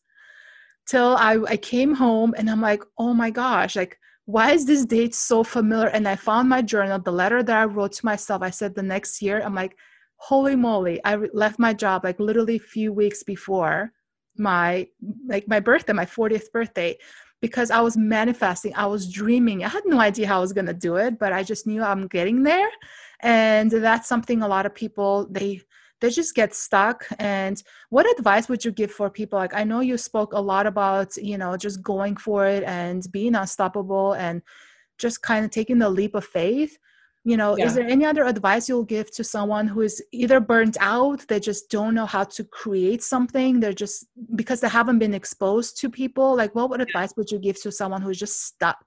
[0.87, 4.85] till I, I came home and I'm like, oh my gosh, like, why is this
[4.85, 5.88] date so familiar?
[5.88, 8.42] And I found my journal, the letter that I wrote to myself.
[8.42, 9.76] I said the next year, I'm like,
[10.16, 13.92] holy moly, I left my job like literally a few weeks before
[14.37, 14.87] my
[15.26, 16.96] like my birthday, my 40th birthday
[17.40, 19.64] because I was manifesting, I was dreaming.
[19.64, 21.83] I had no idea how I was going to do it, but I just knew
[21.83, 22.68] I'm getting there.
[23.20, 25.62] And that's something a lot of people they
[26.00, 29.81] they just get stuck and what advice would you give for people like i know
[29.81, 34.42] you spoke a lot about you know just going for it and being unstoppable and
[34.98, 36.79] just kind of taking the leap of faith
[37.24, 37.66] you know yeah.
[37.66, 41.38] is there any other advice you'll give to someone who is either burnt out they
[41.38, 45.90] just don't know how to create something they're just because they haven't been exposed to
[45.90, 46.37] people?
[46.37, 48.85] Like what, what advice would you give to someone who's just stuck?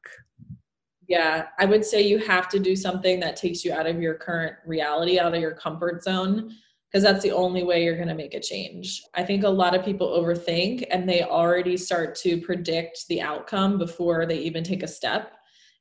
[1.07, 4.15] Yeah i would say you have to do something that takes you out of your
[4.15, 6.55] current reality out of your comfort zone
[6.93, 9.01] because that's the only way you're going to make a change.
[9.15, 13.79] I think a lot of people overthink and they already start to predict the outcome
[13.79, 15.33] before they even take a step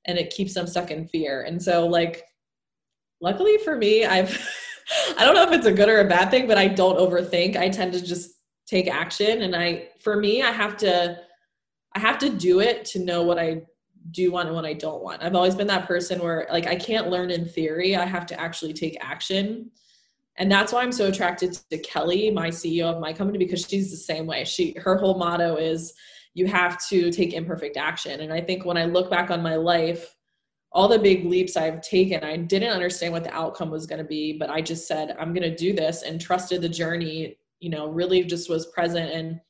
[0.07, 1.43] and it keeps them stuck in fear.
[1.43, 2.25] And so like
[3.23, 4.37] luckily for me, I've
[5.19, 7.57] I don't know if it's a good or a bad thing, but I don't overthink.
[7.57, 8.33] I tend to just
[8.67, 11.19] take action and I for me, I have to
[11.95, 13.63] I have to do it to know what I
[14.11, 15.23] do want and what I don't want.
[15.23, 17.97] I've always been that person where like I can't learn in theory.
[17.97, 19.71] I have to actually take action.
[20.37, 23.91] And that's why I'm so attracted to Kelly, my CEO of my company, because she's
[23.91, 24.45] the same way.
[24.45, 25.93] She her whole motto is
[26.35, 28.21] you have to take imperfect action.
[28.21, 30.17] And I think when I look back on my life,
[30.75, 34.05] all the big leaps I've taken, I didn't understand what the outcome was going to
[34.05, 37.69] be, but I just said, I'm going to do this and trusted the journey, you
[37.69, 39.41] know, really just was present and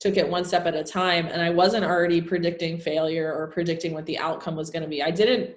[0.00, 1.26] took it one step at a time.
[1.26, 5.02] And I wasn't already predicting failure or predicting what the outcome was going to be.
[5.02, 5.54] I didn't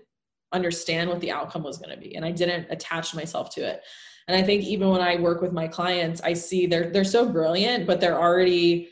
[0.54, 3.82] understand what the outcome was going to be and I didn't attach myself to it.
[4.28, 7.28] And I think even when I work with my clients, I see they're they're so
[7.28, 8.90] brilliant, but they're already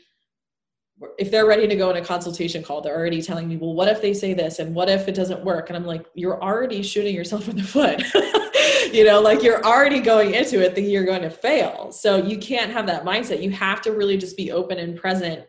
[1.18, 3.88] if they're ready to go in a consultation call, they're already telling me, well, what
[3.88, 5.68] if they say this and what if it doesn't work?
[5.68, 8.02] And I'm like, you're already shooting yourself in the foot.
[8.94, 11.92] you know, like you're already going into it thinking you're going to fail.
[11.92, 13.42] So you can't have that mindset.
[13.42, 15.44] You have to really just be open and present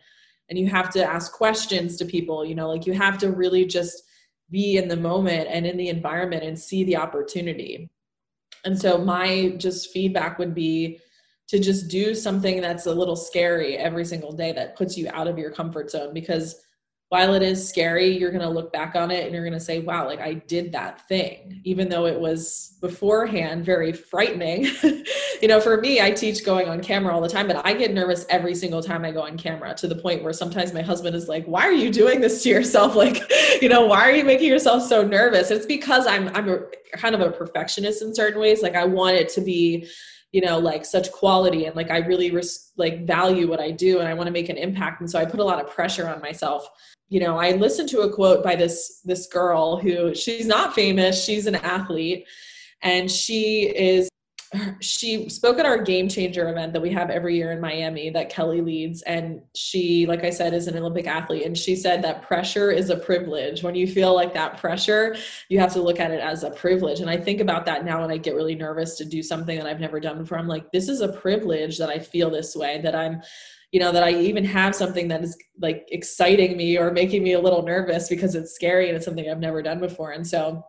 [0.49, 3.65] and you have to ask questions to people, you know, like you have to really
[3.65, 4.03] just
[4.49, 7.89] be in the moment and in the environment and see the opportunity.
[8.63, 10.99] And so my just feedback would be
[11.47, 15.27] to just do something that's a little scary every single day that puts you out
[15.27, 16.61] of your comfort zone because
[17.09, 19.61] while it is scary, you're going to look back on it and you're going to
[19.61, 24.67] say, wow, like I did that thing, even though it was beforehand very frightening.
[25.41, 27.93] you know, for me, I teach going on camera all the time, but I get
[27.93, 31.15] nervous every single time I go on camera to the point where sometimes my husband
[31.15, 32.95] is like, why are you doing this to yourself?
[32.97, 33.21] Like,
[33.61, 35.51] you know, why are you making yourself so nervous?
[35.51, 36.59] It's because I'm, I'm a,
[36.93, 38.63] kind of a perfectionist in certain ways.
[38.63, 39.87] Like I want it to be,
[40.31, 43.99] you know like such quality and like i really res- like value what i do
[43.99, 45.01] and i want to make an impact.
[45.01, 46.67] And so i put a lot of pressure on myself.
[47.09, 51.23] You know i listened to a quote by this this girl who she's not famous
[51.23, 52.25] she's an athlete
[52.81, 54.09] and she is
[54.81, 58.29] she spoke at our game changer event that we have every year in Miami that
[58.29, 59.01] Kelly leads.
[59.03, 61.45] And she, like I said, is an Olympic athlete.
[61.45, 63.63] And she said that pressure is a privilege.
[63.63, 65.15] When you feel like that pressure,
[65.49, 67.01] you have to look at it as a privilege.
[67.01, 69.67] And I think about that now when I get really nervous to do something that
[69.67, 70.37] I've never done before.
[70.37, 73.21] I'm like, this is a privilege that I feel this way, that I'm
[73.73, 77.33] you know that i even have something that is like exciting me or making me
[77.33, 80.63] a little nervous because it's scary and it's something i've never done before and so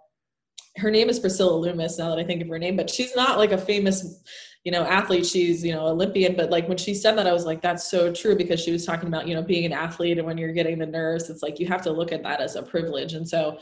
[0.78, 3.38] her name is priscilla loomis now that i think of her name but she's not
[3.38, 4.22] like a famous
[4.64, 7.44] you know athlete she's you know olympian but like when she said that i was
[7.44, 10.26] like that's so true because she was talking about you know being an athlete and
[10.26, 12.62] when you're getting the nerves it's like you have to look at that as a
[12.62, 13.58] privilege and so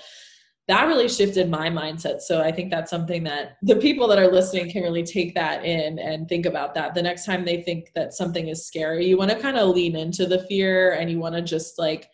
[0.68, 2.20] that really shifted my mindset.
[2.20, 5.64] So I think that's something that the people that are listening can really take that
[5.64, 6.94] in and think about that.
[6.94, 9.94] The next time they think that something is scary, you want to kind of lean
[9.94, 12.08] into the fear and you want to just like,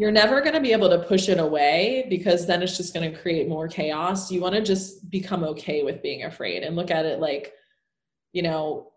[0.00, 3.12] you're never going to be able to push it away because then it's just going
[3.12, 4.30] to create more chaos.
[4.30, 7.52] You want to just become okay with being afraid and look at it like,
[8.32, 8.92] you know,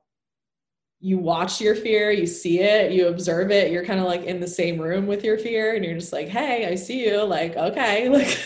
[1.01, 4.39] you watch your fear, you see it, you observe it, you're kind of like in
[4.39, 7.57] the same room with your fear and you're just like, "Hey, I see you." Like,
[7.57, 8.39] "Okay." Like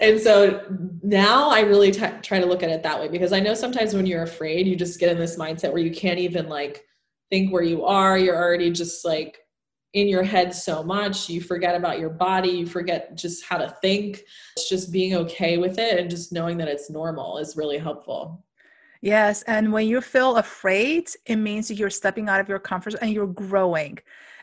[0.00, 0.62] And so
[1.02, 3.92] now I really t- try to look at it that way because I know sometimes
[3.92, 6.84] when you're afraid, you just get in this mindset where you can't even like
[7.28, 8.16] think where you are.
[8.16, 9.40] You're already just like
[9.94, 11.28] in your head so much.
[11.28, 14.24] You forget about your body, you forget just how to think.
[14.56, 18.44] It's just being okay with it and just knowing that it's normal is really helpful.
[19.00, 19.42] Yes.
[19.42, 23.26] And when you feel afraid, it means you're stepping out of your comfort and you're
[23.26, 23.98] growing.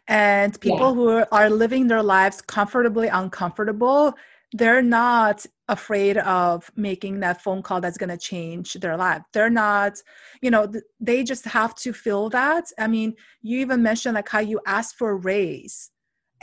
[0.08, 0.94] And people yeah.
[0.94, 4.14] who are living their lives comfortably uncomfortable,
[4.54, 9.22] they're not afraid of making that phone call that's going to change their life.
[9.34, 10.02] They're not,
[10.42, 12.66] you know, they just have to feel that.
[12.78, 15.92] I mean, you even mentioned like how you asked for a raise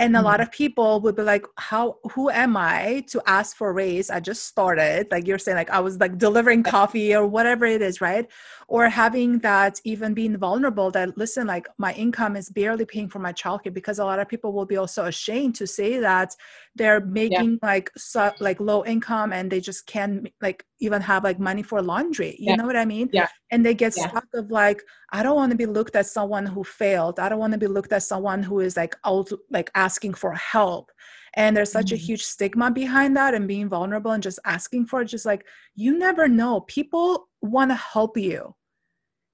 [0.02, 0.42] and a lot mm-hmm.
[0.42, 4.18] of people would be like how who am i to ask for a raise i
[4.18, 8.00] just started like you're saying like i was like delivering coffee or whatever it is
[8.00, 8.26] right
[8.68, 13.20] or having that even being vulnerable that listen like my income is barely paying for
[13.20, 16.34] my childcare because a lot of people will be also ashamed to say that
[16.74, 17.68] they're making yeah.
[17.70, 21.80] like so, like low income and they just can't like even have like money for
[21.80, 22.56] laundry you yeah.
[22.56, 24.08] know what i mean yeah and they get yeah.
[24.08, 24.82] stuck of like
[25.12, 27.66] i don't want to be looked at someone who failed i don't want to be
[27.66, 30.90] looked at someone who is like out like asking for help
[31.34, 31.94] and there's such mm-hmm.
[31.94, 35.46] a huge stigma behind that and being vulnerable and just asking for it just like
[35.74, 38.54] you never know people want to help you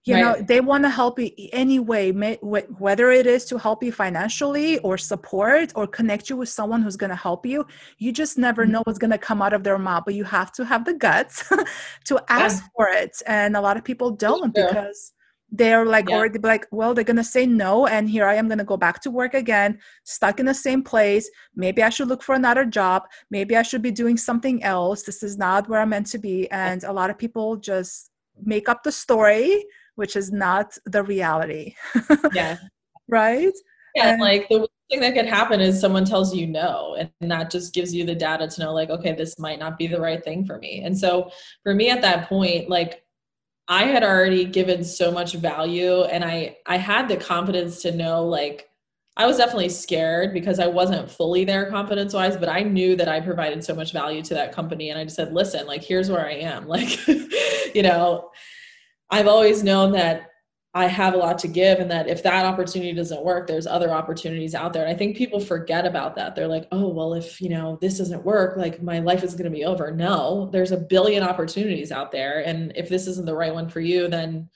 [0.05, 0.23] you right.
[0.23, 4.97] know they want to help you anyway whether it is to help you financially or
[4.97, 7.65] support or connect you with someone who's going to help you
[7.99, 8.73] you just never mm-hmm.
[8.73, 10.95] know what's going to come out of their mouth but you have to have the
[10.95, 11.49] guts
[12.05, 12.69] to ask yeah.
[12.77, 15.13] for it and a lot of people don't because
[15.51, 16.17] they're like yeah.
[16.17, 19.11] already like well they're gonna say no and here i am gonna go back to
[19.11, 21.31] work again stuck in the same place.
[21.55, 23.05] Maybe i should look for another job.
[23.31, 25.03] Maybe i should be doing something else.
[25.03, 26.51] This is not where i'm meant to be.
[26.51, 28.11] And a lot of people just
[28.43, 31.75] make up the story which is not the reality.
[32.33, 32.59] Yeah.
[33.09, 33.53] Right?
[33.95, 37.51] Yeah and, like the thing that could happen is someone tells you no and that
[37.51, 40.23] just gives you the data to know like okay this might not be the right
[40.23, 40.83] thing for me.
[40.85, 41.31] And so
[41.63, 43.03] for me at that point like
[43.69, 48.25] I had already given so much value and I I had the confidence to know
[48.25, 48.69] like
[49.17, 53.09] I was definitely scared because I wasn't fully there confidence wise, but I knew that
[53.09, 56.11] I provided so much value to that company and I just said, "Listen, like here's
[56.11, 57.07] where I am." Like
[57.75, 58.31] you know,
[59.11, 60.29] I've always known that
[60.75, 63.91] I have a lot to give and that if that opportunity doesn't work, there's other
[63.91, 64.83] opportunities out there.
[64.83, 66.35] And I think people forget about that.
[66.35, 69.51] They're like, oh, well, if, you know, this doesn't work, like my life is going
[69.51, 69.91] to be over.
[69.91, 72.41] No, there's a billion opportunities out there.
[72.47, 74.51] And if this isn't the right one for you, then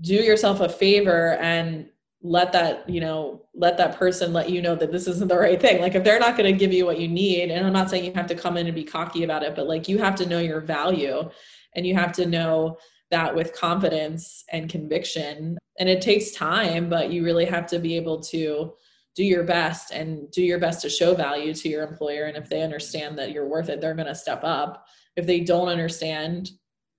[0.00, 1.88] do yourself a favor and
[2.22, 5.60] let that, you know, let that person let you know that this isn't the right
[5.60, 5.80] thing.
[5.80, 8.04] Like if they're not going to give you what you need, and I'm not saying
[8.04, 10.26] you have to come in and be cocky about it, but like you have to
[10.26, 11.30] know your value
[11.76, 12.78] and you have to know
[13.14, 15.56] that with confidence and conviction.
[15.78, 18.74] And it takes time, but you really have to be able to
[19.14, 22.24] do your best and do your best to show value to your employer.
[22.24, 24.84] And if they understand that you're worth it, they're going to step up.
[25.14, 26.50] If they don't understand,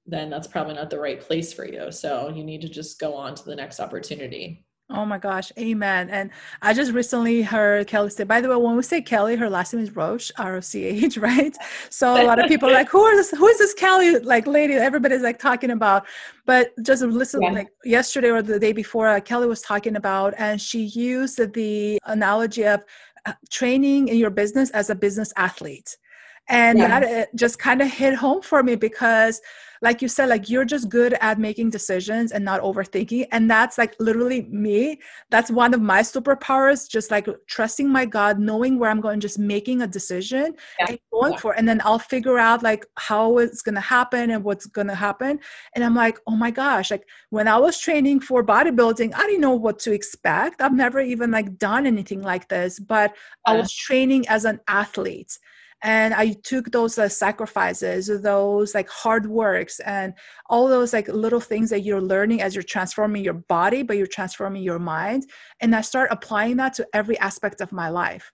[0.05, 1.91] then that's probably not the right place for you.
[1.91, 4.66] So you need to just go on to the next opportunity.
[4.92, 6.12] Oh my gosh, amen.
[6.12, 6.30] And
[6.62, 9.74] I just recently heard Kelly say, by the way, when we say Kelly, her last
[9.74, 11.58] name is Roach, R O C H, right?
[11.90, 14.46] So a lot of people are like, who are this, who is this Kelly like
[14.46, 16.06] lady everybody's like talking about?
[16.46, 17.52] But just listen, yeah.
[17.52, 21.98] like yesterday or the day before, uh, Kelly was talking about, and she used the
[22.06, 22.84] analogy of
[23.26, 25.98] uh, training in your business as a business athlete.
[26.48, 27.00] And yeah.
[27.00, 29.41] that uh, just kind of hit home for me because
[29.82, 33.78] like you said like you're just good at making decisions and not overthinking and that's
[33.78, 38.89] like literally me that's one of my superpowers just like trusting my god knowing where
[38.89, 40.88] i'm going just making a decision yeah.
[40.89, 41.39] and going yeah.
[41.39, 44.66] for it and then i'll figure out like how it's going to happen and what's
[44.66, 45.39] going to happen
[45.74, 49.41] and i'm like oh my gosh like when i was training for bodybuilding i didn't
[49.41, 53.14] know what to expect i've never even like done anything like this but
[53.46, 55.38] i was training as an athlete
[55.86, 60.14] and i took those uh, sacrifices those like hard works and
[60.50, 64.08] all those like little things that you're learning as you're transforming your body but you're
[64.08, 65.26] transforming your mind.
[65.62, 68.32] And i start applying that to every aspect of my life.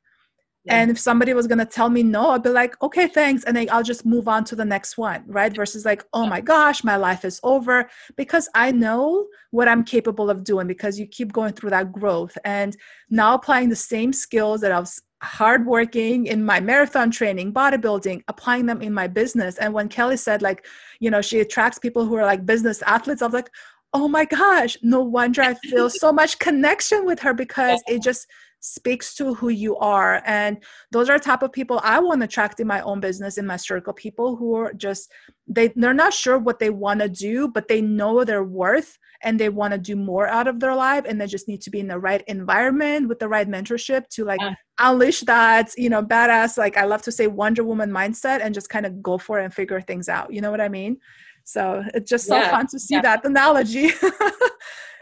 [0.64, 0.76] Yeah.
[0.76, 3.44] and if somebody was going to tell me no i'd be like okay thanks.
[3.44, 5.54] And then i'll just move on to the next one right?
[5.54, 7.90] Versus like oh my gosh my life is over.
[8.16, 12.38] Because i know what i'm capable of doing because you keep going through that growth.
[12.46, 12.78] And
[13.10, 18.66] now applying the same skills that i was hardworking in my marathon training, bodybuilding, applying
[18.66, 19.58] them in my business.
[19.58, 20.66] And when Kelly said, like,
[21.00, 23.52] you know, she attracts people who are like business athletes, I was like,
[23.94, 28.28] oh my gosh, no wonder I feel so much connection with her because it just
[28.62, 30.22] speaks to who you are.
[30.26, 33.38] And those are the type of people I want to attract in my own business,
[33.38, 35.12] in my circle, people who are just
[35.48, 39.40] they they're not sure what they want to do, but they know their worth and
[39.40, 41.80] they want to do more out of their life and they just need to be
[41.80, 44.54] in the right environment with the right mentorship to like yeah.
[44.80, 48.70] unleash that you know badass like i love to say wonder woman mindset and just
[48.70, 50.98] kind of go for it and figure things out you know what i mean
[51.44, 52.52] so it's just so yeah.
[52.52, 53.02] fun to see yeah.
[53.02, 53.92] that analogy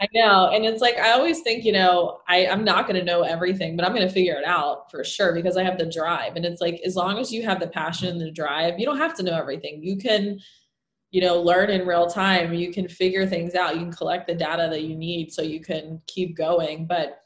[0.02, 0.48] I know.
[0.48, 3.76] And it's like, I always think, you know, I, I'm not going to know everything,
[3.76, 6.36] but I'm going to figure it out for sure because I have the drive.
[6.36, 8.96] And it's like, as long as you have the passion and the drive, you don't
[8.96, 9.82] have to know everything.
[9.82, 10.40] You can
[11.10, 14.34] you know learn in real time you can figure things out you can collect the
[14.34, 17.22] data that you need so you can keep going but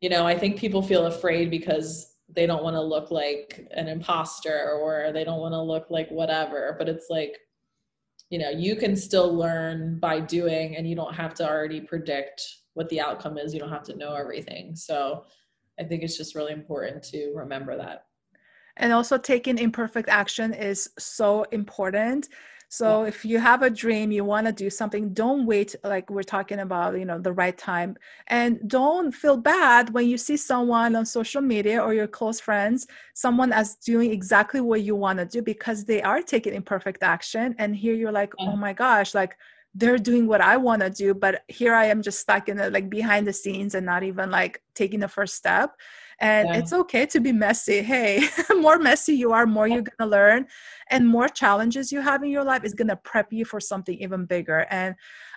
[0.00, 3.86] you know i think people feel afraid because they don't want to look like an
[3.86, 7.38] imposter or they don't want to look like whatever but it's like
[8.30, 12.42] you know you can still learn by doing and you don't have to already predict
[12.74, 13.52] what the outcome is.
[13.52, 14.76] You don't have to know everything.
[14.76, 15.24] So
[15.80, 18.06] i think it's just really important to remember that.
[18.76, 22.28] And also taking imperfect action is so important
[22.68, 23.08] so yeah.
[23.08, 26.58] if you have a dream, you want to do something, don't wait like we're talking
[26.58, 27.96] about, you know, the right time.
[28.26, 32.86] And don't feel bad when you see someone on social media or your close friends,
[33.14, 37.54] someone as doing exactly what you want to do because they are taking imperfect action.
[37.58, 38.50] And here you're like, yeah.
[38.50, 39.38] oh my gosh, like
[39.74, 42.70] they're doing what I want to do, but here I am just stuck in the
[42.70, 45.74] like behind the scenes and not even like taking the first step
[46.20, 46.56] and yeah.
[46.56, 47.82] it's okay to be messy.
[47.82, 50.46] Hey more messy you are more you're gonna learn
[50.88, 54.24] and more challenges you have in your life is gonna prep you for something even
[54.24, 54.66] bigger.
[54.70, 54.94] And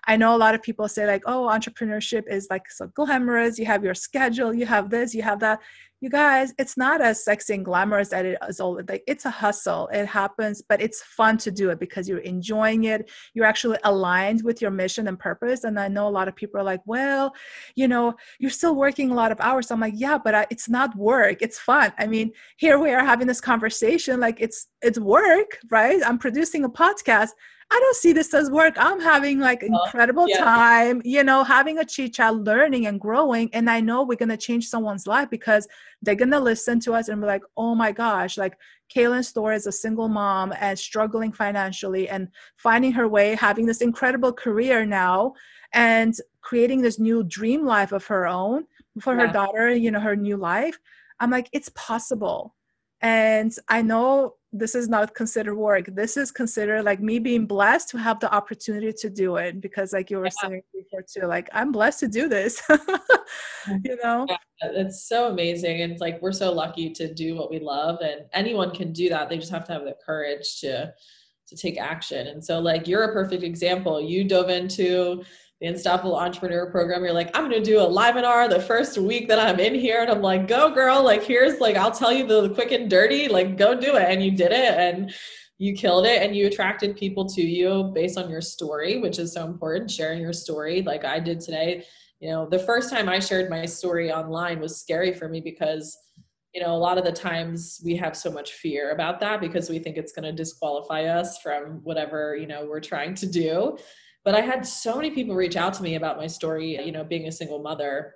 [0.08, 3.66] i know a lot of people say like oh entrepreneurship is like so glamorous you
[3.66, 5.60] have your schedule you have this you have that
[6.02, 9.30] you guys, it's not as sexy and glamorous as it is all like it's a
[9.30, 9.88] hustle.
[9.93, 13.12] It happens, but it's fun to do it because you're enjoying it.
[13.36, 15.64] You're actually aligned with your mission and purpose.
[15.64, 17.36] And I know a lot of people are like, well,
[17.76, 19.70] you know, you're still working a lot of hours.
[19.70, 21.38] I'm like, yeah, but I, it's not work.
[21.39, 21.93] It's fun.
[21.99, 26.02] I mean, here we are having this conversation like it's it's work, right?
[26.04, 27.30] I'm producing a podcast.
[27.74, 28.76] I don't see this as work.
[28.78, 30.43] I'm having like incredible yeah.
[30.43, 33.49] time, you know, having a chit chat, learning and growing.
[33.53, 35.69] And I know we're gonna change someone's life because
[36.01, 38.57] they're gonna listen to us and be like, oh my gosh, like
[38.93, 43.82] Kaylin's story is a single mom and struggling financially and finding her way, having this
[43.82, 45.34] incredible career now
[45.72, 48.65] and creating this new dream life of her own
[48.99, 49.28] for yeah.
[49.28, 50.78] her daughter, you know, her new life.
[51.22, 52.53] I'm like, it's possible.
[52.99, 55.86] And I know this is not considered work.
[55.88, 59.93] This is considered like me being blessed to have the opportunity to do it because
[59.93, 60.49] like you were yeah.
[60.49, 62.62] saying before too like i'm blessed to do this.
[63.68, 63.78] Mm-hmm.
[63.86, 64.26] You know?
[64.28, 67.99] Yeah, it's so amazing and it's like we're so lucky to do what we love
[68.02, 70.91] and anyone can do that they just have to have the courage to
[71.47, 74.02] to take action and so like you're a perfect example.
[74.02, 75.24] You dove into
[75.62, 79.28] the Unstoppable Entrepreneur Program, you're like, I'm going to do a webinar the first week
[79.28, 80.01] that I'm in here.
[80.01, 81.03] And I'm like, go girl.
[81.03, 84.09] Like, here's like, I'll tell you the quick and dirty, like, go do it.
[84.09, 85.14] And you did it and
[85.59, 89.34] you killed it and you attracted people to you based on your story, which is
[89.34, 91.86] so important, sharing your story like I did today.
[92.20, 95.95] You know, the first time I shared my story online was scary for me because
[96.55, 99.70] you know a lot of the times we have so much fear about that because
[99.70, 103.78] we think it's going to disqualify us from whatever you know we're trying to do
[104.24, 107.03] but i had so many people reach out to me about my story you know
[107.03, 108.15] being a single mother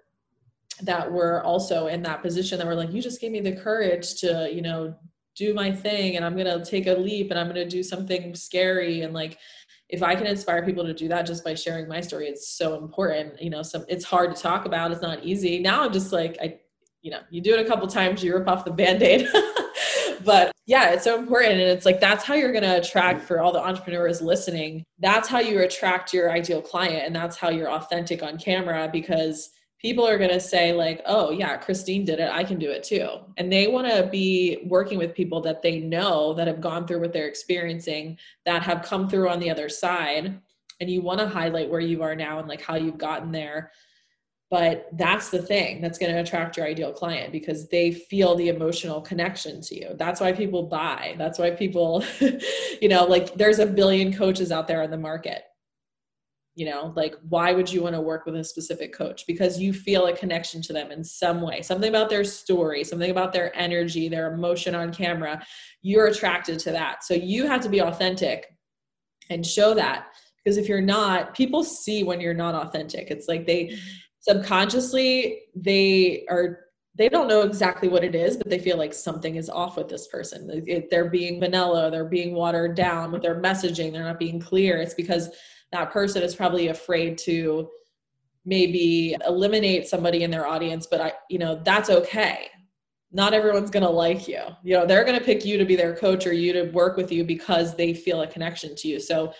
[0.81, 4.15] that were also in that position that were like you just gave me the courage
[4.15, 4.93] to you know
[5.35, 7.83] do my thing and i'm going to take a leap and i'm going to do
[7.83, 9.37] something scary and like
[9.89, 12.75] if i can inspire people to do that just by sharing my story it's so
[12.75, 16.11] important you know some it's hard to talk about it's not easy now i'm just
[16.11, 16.59] like i
[17.05, 19.27] you know, you do it a couple times, you rip off the band-aid.
[20.23, 21.53] but yeah, it's so important.
[21.53, 24.83] And it's like that's how you're gonna attract for all the entrepreneurs listening.
[24.99, 27.05] That's how you attract your ideal client.
[27.05, 29.51] And that's how you're authentic on camera because
[29.85, 32.31] people are going to say like oh yeah christine did it.
[32.31, 33.07] I can do it too.
[33.37, 37.01] And they want to be working with people that they know that have gone through
[37.01, 40.39] what they're experiencing that have come through on the other side.
[40.79, 43.71] And you want to highlight where you are now and like how you've gotten there
[44.51, 48.49] but that's the thing that's going to attract your ideal client because they feel the
[48.49, 49.95] emotional connection to you.
[49.97, 51.15] That's why people buy.
[51.17, 52.03] That's why people
[52.81, 55.43] you know like there's a billion coaches out there in the market.
[56.53, 59.25] You know like why would you want to work with a specific coach?
[59.25, 61.63] Because you feel a connection to them in some way.
[61.63, 65.43] Something about their story something about their energy their emotion on camera
[65.81, 67.03] you're attracted to that.
[67.03, 68.47] So you have to be authentic
[69.31, 70.05] and show that.
[70.43, 73.09] Because if you're not people see when you're not authentic.
[73.09, 76.59] It's like they mm-hmm subconsciously they are
[76.97, 79.89] they don't know exactly what it is, but they feel like something is off with
[79.89, 80.63] this person.
[80.89, 84.77] They're being vanilla, they're being watered down with their messaging, they're not being clear.
[84.77, 85.29] It's because
[85.73, 87.67] that person is probably afraid to
[88.45, 92.47] maybe eliminate somebody in their audience, but I, you know, that's okay.
[93.11, 94.43] Not everyone's going to like you.
[94.63, 96.95] You know, they're going to pick you to be their coach or you to work
[96.95, 99.01] with you because they feel a connection to you.
[99.01, 99.33] So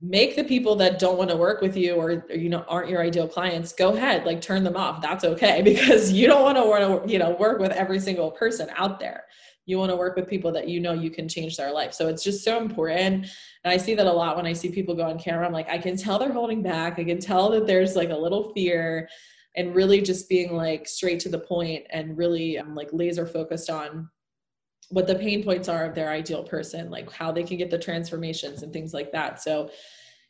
[0.00, 2.88] make the people that don't want to work with you or, or, you know aren't
[2.88, 5.02] your ideal clients go ahead like turn them off.
[5.02, 8.30] That's okay because you don't want to want to you know work with every single
[8.30, 9.24] person out there.
[9.66, 11.92] You want to work with people that you know you can change their life.
[11.92, 13.26] So it's just so important.
[13.64, 15.68] And i see that a lot when i see people go on camera i'm like
[15.68, 16.98] i can tell they're holding back.
[16.98, 19.08] I can tell that there's like a little fear
[19.56, 23.68] and really just being like straight to the point and really um, like laser focused
[23.68, 24.08] on
[24.90, 27.78] what the pain points are of their ideal person, like how they can get the
[27.78, 29.42] transformations and things like that.
[29.42, 29.70] So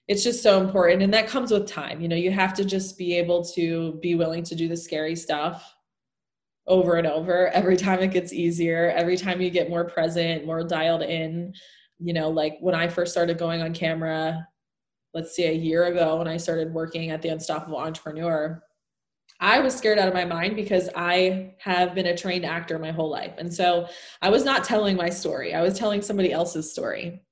[0.09, 1.03] it's just so important.
[1.03, 2.01] And that comes with time.
[2.01, 5.15] You know, you have to just be able to be willing to do the scary
[5.15, 5.75] stuff
[6.67, 7.49] over and over.
[7.53, 11.55] Every time it gets easier, every time you get more present, more dialed in.
[12.01, 14.47] You know, like when I first started going on camera,
[15.15, 18.63] let's say a year ago when I started working at the Unstoppable Entrepreneur,
[19.41, 22.91] I was scared out of my mind because I have been a trained actor my
[22.91, 23.35] whole life.
[23.39, 23.89] And so
[24.21, 27.23] I was not telling my story, I was telling somebody else's story.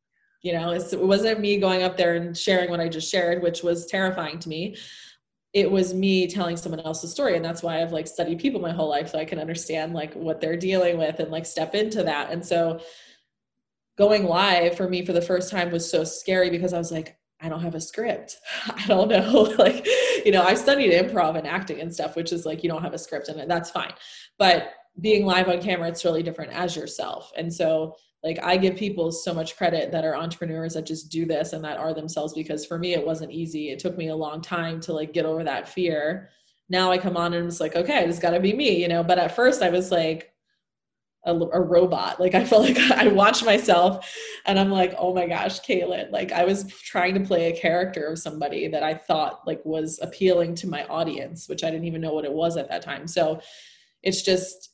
[0.42, 3.64] You know, it wasn't me going up there and sharing what I just shared, which
[3.64, 4.76] was terrifying to me.
[5.52, 7.34] It was me telling someone else's story.
[7.34, 10.14] And that's why I've like studied people my whole life so I can understand like
[10.14, 12.30] what they're dealing with and like step into that.
[12.30, 12.80] And so
[13.98, 17.16] going live for me for the first time was so scary because I was like,
[17.40, 18.36] I don't have a script.
[18.66, 19.54] I don't know.
[19.58, 19.86] like,
[20.24, 22.94] you know, I studied improv and acting and stuff, which is like you don't have
[22.94, 23.92] a script and that's fine.
[24.38, 24.70] But
[25.00, 27.30] being live on camera, it's really different as yourself.
[27.36, 31.26] And so like I give people so much credit that are entrepreneurs that just do
[31.26, 33.70] this and that are themselves because for me it wasn't easy.
[33.70, 36.30] It took me a long time to like get over that fear.
[36.68, 39.04] Now I come on and it's like, okay, it's gotta be me, you know.
[39.04, 40.32] But at first I was like,
[41.26, 42.18] a, a, robot.
[42.20, 44.10] Like I felt like I watched myself
[44.46, 46.10] and I'm like, oh my gosh, Caitlin.
[46.10, 49.98] Like I was trying to play a character of somebody that I thought like was
[50.00, 53.06] appealing to my audience, which I didn't even know what it was at that time.
[53.06, 53.40] So
[54.02, 54.70] it's just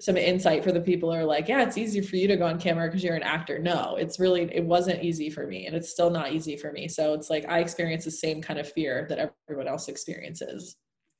[0.00, 2.46] some insight for the people who are like, yeah, it's easy for you to go
[2.46, 3.58] on camera because you're an actor.
[3.58, 6.88] No, it's really, it wasn't easy for me and it's still not easy for me.
[6.88, 10.76] So it's like I experience the same kind of fear that everyone else experiences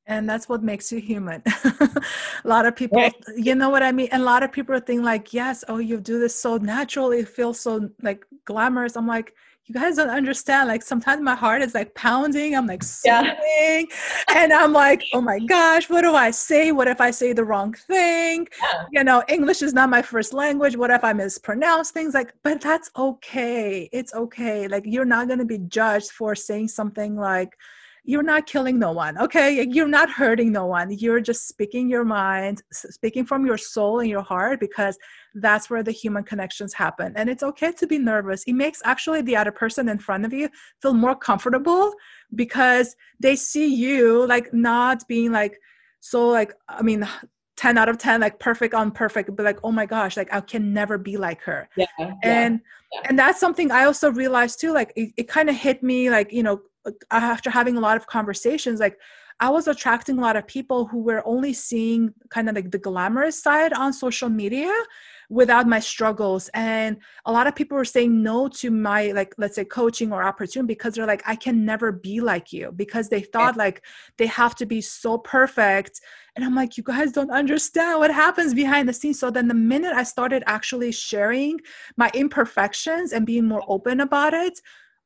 [0.07, 1.43] and that's what makes you human.
[1.65, 2.03] A
[2.45, 4.09] lot of people you know what i mean?
[4.13, 7.29] And a lot of people think like yes oh you do this so naturally it
[7.29, 8.97] feels so like glamorous.
[8.97, 9.35] I'm like
[9.67, 13.85] you guys don't understand like sometimes my heart is like pounding i'm like sweating yeah.
[14.37, 16.71] and i'm like oh my gosh what do i say?
[16.71, 18.47] What if i say the wrong thing?
[18.61, 18.85] Yeah.
[18.93, 22.13] you know english is not my first language what if i mispronounce things?
[22.13, 26.69] Like but that's okay it's okay like you're not going to be judged for saying
[26.69, 27.57] something like
[28.07, 29.67] you're not killing no one okay?
[29.71, 30.91] You're not hurting no one.
[30.91, 34.99] You're just speaking your mind speaking from your soul and your heart because
[35.35, 37.13] that's where the human connections happen.
[37.17, 38.45] And it's okay to be nervous.
[38.45, 40.49] It makes actually the other person in front of you
[40.83, 41.95] feel more comfortable
[42.35, 45.59] because they see you like not being like
[46.01, 47.09] so like i mean
[47.57, 50.41] 10 out of 10 like perfect on perfect but like oh my gosh like i
[50.41, 51.69] can never be like her.
[51.77, 51.87] Yeah,
[52.25, 52.61] and
[52.93, 53.01] yeah.
[53.05, 56.33] and that's something i also realized too like it, it kind of hit me like
[56.33, 56.61] you know
[57.11, 58.99] after having a lot of conversations like
[59.41, 62.78] I was attracting a lot of people who were only seeing kind of like the
[62.78, 64.72] glamorous side on social media
[65.28, 66.49] without my struggles.
[66.55, 70.22] And a lot of people were saying no to my like let's say coaching or
[70.22, 73.82] opportunity because they're like i can never be like you because they thought like
[74.18, 76.01] they have to be so perfect.
[76.37, 79.18] And i'm like you guys don't understand what happens behind the scenes.
[79.18, 81.59] So then the minute i started actually sharing
[81.97, 84.61] my imperfections and being more open about it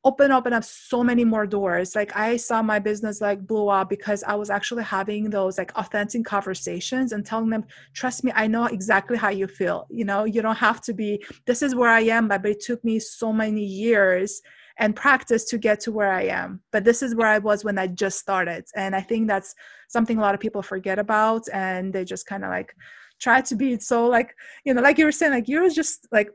[0.05, 1.95] open open up so many more doors.
[1.95, 5.71] Like i saw my business like blow up because i was actually having those like
[5.75, 9.87] authentic conversations and telling them trust me i know exactly how you feel.
[9.89, 12.83] You know you don't have to be this is where i am but it took
[12.83, 14.41] me so many years
[14.77, 16.61] and practice to get to where i am.
[16.71, 19.53] But this is where i was when i just started and i think that's
[19.89, 22.73] something a lot of people forget about and they just kind of like
[23.19, 24.33] try to be so like
[24.63, 26.29] you know like you were saying like you're just like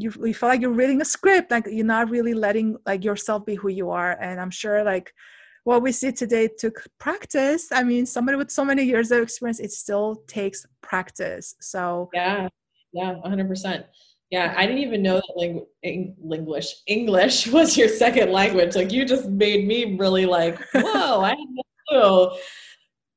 [0.00, 3.46] you, you feel like you're reading a script like you're not really letting like yourself
[3.46, 4.12] be who you are.
[4.20, 5.12] And i'm sure like
[5.64, 7.68] what we see today took practice.
[7.72, 11.54] I mean somebody with so many years of experience it still takes practice.
[11.60, 12.48] So yeah.
[12.92, 13.84] Yeah 100%
[14.30, 18.74] yeah i didn't even know that ling- english english was your second language.
[18.74, 21.58] Like you just made me really like whoa i didn't
[21.90, 22.36] know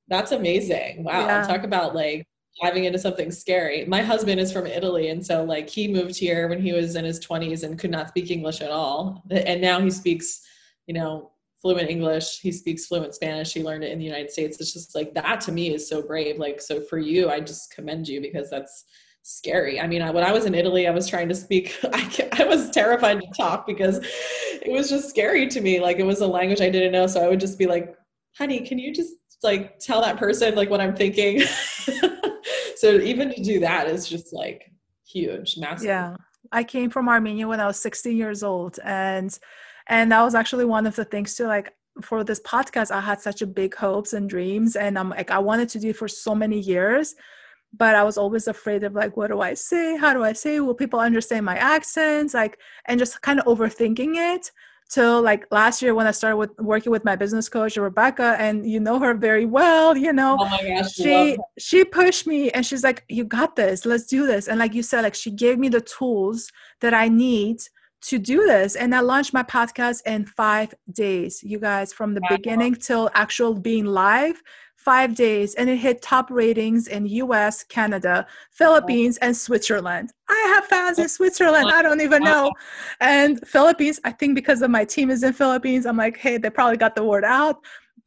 [0.10, 1.04] that's amazing.
[1.04, 1.48] Wow yeah.
[1.48, 2.26] talk about like
[2.62, 3.86] diving into something scary.
[3.86, 7.06] My husband is from Italy, and so like he moved here when he was in
[7.06, 9.24] his 20s and could not speak English at all.
[9.32, 10.42] And now he speaks,
[10.86, 11.32] you know,
[11.62, 12.40] fluent English.
[12.40, 13.54] He speaks fluent Spanish.
[13.54, 14.60] He learned it in the United States.
[14.60, 16.38] It's just like that to me is so brave.
[16.38, 18.86] Like so for you, I just commend you because that's
[19.24, 19.82] scary.
[19.82, 21.76] I mean, when I was in Italy, I was trying to speak.
[21.94, 25.80] I, I was terrified to talk because it was just scary to me.
[25.80, 27.96] Like it was a language I didn't know, so I would just be like,
[28.38, 31.42] "Honey, can you just like tell that person like what I'm thinking?"
[32.78, 34.72] so even to do that is just like
[35.08, 35.88] huge, massive.
[35.88, 36.16] Yeah.
[36.52, 39.38] I came from Armenia when I was 16 years old and
[39.88, 43.20] and that was actually one of the things too like for this podcast I had
[43.20, 46.08] such a big hopes and dreams and I'm like I wanted to do it for
[46.08, 47.16] so many years
[47.74, 50.60] but I was always afraid of like what do I say how do I say
[50.60, 54.52] will people understand my accents like and just kind of overthinking it
[54.90, 58.70] till like last year when I started with working with my business coach Rebecca and
[58.70, 60.38] you know her very well you know.
[60.40, 64.48] Oh gosh, she she pushed me and she's like you got this let's do this.
[64.48, 67.60] And like you said like she gave me the tools that I need
[68.00, 68.76] to do this.
[68.76, 72.38] And I launched my podcast in 5 days you guys from the wow.
[72.38, 74.42] beginning till actual being live
[74.88, 80.14] five days and it hit top ratings in US, Canada, Philippines, and Switzerland.
[80.30, 81.70] I have fans in Switzerland.
[81.70, 82.54] I don't even know.
[83.02, 86.50] And Philippines, I think because of my team is in Philippines, I'm like, hey, they
[86.50, 87.58] probably got the word out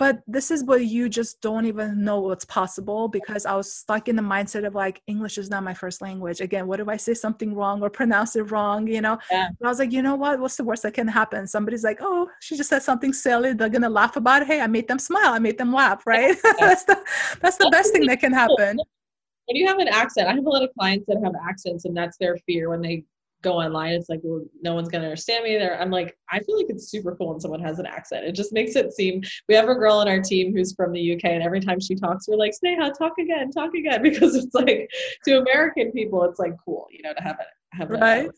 [0.01, 4.09] but this is where you just don't even know what's possible because I was stuck
[4.09, 6.41] in the mindset of like English is not my first language.
[6.41, 8.87] Again, what if I say something wrong or pronounce it wrong?
[8.87, 9.51] You know, yeah.
[9.63, 10.41] I was like, you know what?
[10.41, 11.47] What's the worst that can happen?
[11.47, 13.53] Somebody's like, oh, she just said something silly.
[13.53, 14.49] They're gonna laugh about it.
[14.49, 15.35] Hey, I made them smile.
[15.35, 16.07] I made them laugh.
[16.07, 16.35] Right?
[16.59, 16.99] that's the
[17.43, 18.79] that's the best thing that can happen.
[19.45, 21.95] When you have an accent, I have a lot of clients that have accents, and
[21.95, 23.05] that's their fear when they
[23.43, 25.81] go online it's like well no one's going to understand me there.
[25.81, 28.25] I'm like i feel like it's super cool when someone has an accent.
[28.25, 31.15] It just makes it seem we have a girl on our team who's from the
[31.15, 34.55] uk and every time she talks we're like sneha talk again talk again because it's
[34.55, 34.91] like
[35.25, 38.31] to american people it's like cool you know to have it have right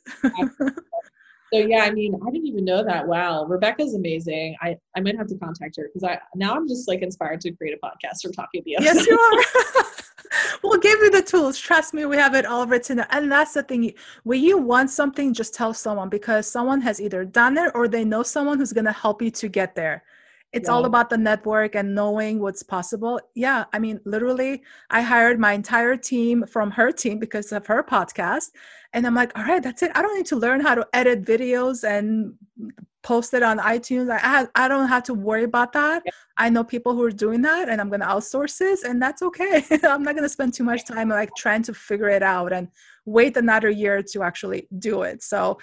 [1.52, 5.16] so yeah i mean i didn't even know that wow rebecca's amazing i i might
[5.16, 8.22] have to contact her because i now i'm just like inspired to create a podcast
[8.22, 9.18] from talking to you yes you
[9.78, 9.84] are
[10.62, 11.58] we'll give you the tools.
[11.58, 13.00] Trust me, we have it all written.
[13.10, 13.94] And that's the thing.
[14.24, 18.04] When you want something, just tell someone because someone has either done it or they
[18.04, 20.02] know someone who's going to help you to get there.
[20.52, 20.74] It's yeah.
[20.74, 23.20] all about the network and knowing what's possible.
[23.34, 27.82] Yeah, I mean, literally, I hired my entire team from her team because of her
[27.82, 28.50] podcast.
[28.92, 29.92] And I'm like, all right, that's it.
[29.94, 32.34] I don't need to learn how to edit videos and
[33.02, 34.10] post it on iTunes.
[34.10, 36.02] I I don't have to worry about that.
[36.04, 36.12] Yeah.
[36.36, 39.22] I know people who are doing that, and I'm going to outsource this, and that's
[39.22, 39.64] okay.
[39.82, 42.68] I'm not going to spend too much time like trying to figure it out and
[43.04, 45.22] wait another year to actually do it.
[45.22, 45.58] So,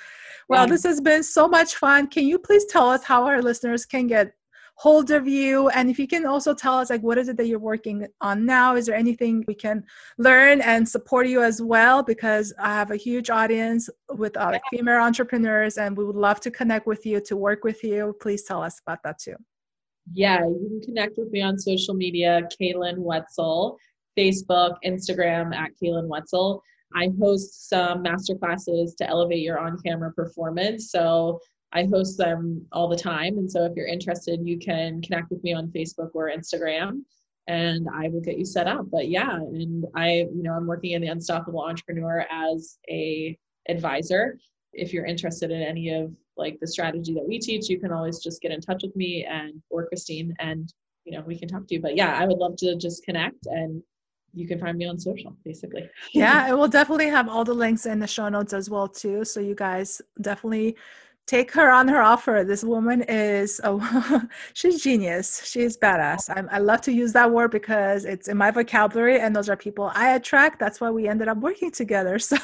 [0.47, 0.71] well, yeah.
[0.71, 2.07] this has been so much fun.
[2.07, 4.33] Can you please tell us how our listeners can get
[4.79, 5.67] hold of you.
[5.69, 8.45] And if you can also tell us like what is it that you're working on
[8.45, 8.75] now?
[8.75, 9.83] Is there anything we can
[10.17, 12.01] learn and support you as well?
[12.01, 16.39] Because i have a huge audience with uh, like female entrepreneurs and we would love
[16.39, 18.15] to connect with you to work with you.
[18.21, 19.35] Please tell us about that too.
[20.13, 23.77] Yeah you can connect with me on social media kaylin wetzel
[24.17, 26.63] facebook instagram at kaylin wetzel.
[26.95, 30.89] I host some master classes to elevate your on-camera performance.
[30.89, 31.39] So
[31.73, 33.37] I host them all the time.
[33.37, 37.03] And so if you're interested, you can connect with me on Facebook or Instagram
[37.49, 38.85] and I will get you set up.
[38.91, 44.37] But yeah, and I, you know, I'm working in the Unstoppable Entrepreneur as a advisor.
[44.71, 48.19] if you're interested in any of like the strategy that we teach, you can always
[48.19, 50.71] just get in touch with me and or Christine and
[51.05, 51.81] you know we can talk to you.
[51.81, 53.81] But yeah, I would love to just connect and
[54.33, 55.89] you can find me on social basically.
[56.13, 59.25] yeah, I will definitely have all the links in the show notes as well too.
[59.25, 60.77] So you guys definitely
[61.29, 62.43] take her on her offer.
[62.43, 65.41] This woman is a, she's genius.
[65.45, 66.21] She's badass.
[66.35, 69.55] I'm, i love to use that word because it's in my vocabulary, and those are
[69.55, 70.59] people I attract.
[70.59, 72.17] That's why we ended up working together.
[72.29, 72.37] So,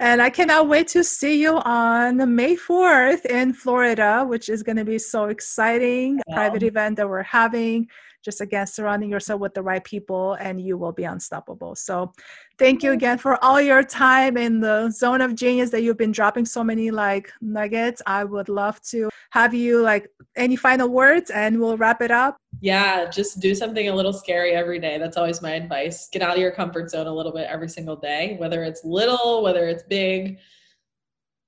[0.00, 4.76] and I cannot wait to see you on May 4th in Florida, which is going
[4.76, 6.20] to be so exciting.
[6.26, 6.34] Yeah.
[6.34, 7.88] Private event that we're having
[8.26, 11.76] just again surrounding yourself with the right people and you will be unstoppable.
[11.76, 12.12] So
[12.58, 16.10] thank you again for all your time in the zone of genius that you've been
[16.10, 18.02] dropping so many like nuggets.
[18.04, 22.36] I would love to have you like any final words and we'll wrap it up.
[22.60, 24.98] Yeah just do something a little scary every day.
[24.98, 26.08] That's always my advice.
[26.10, 29.44] Get out of your comfort zone a little bit every single day whether it's little
[29.44, 30.38] whether it's big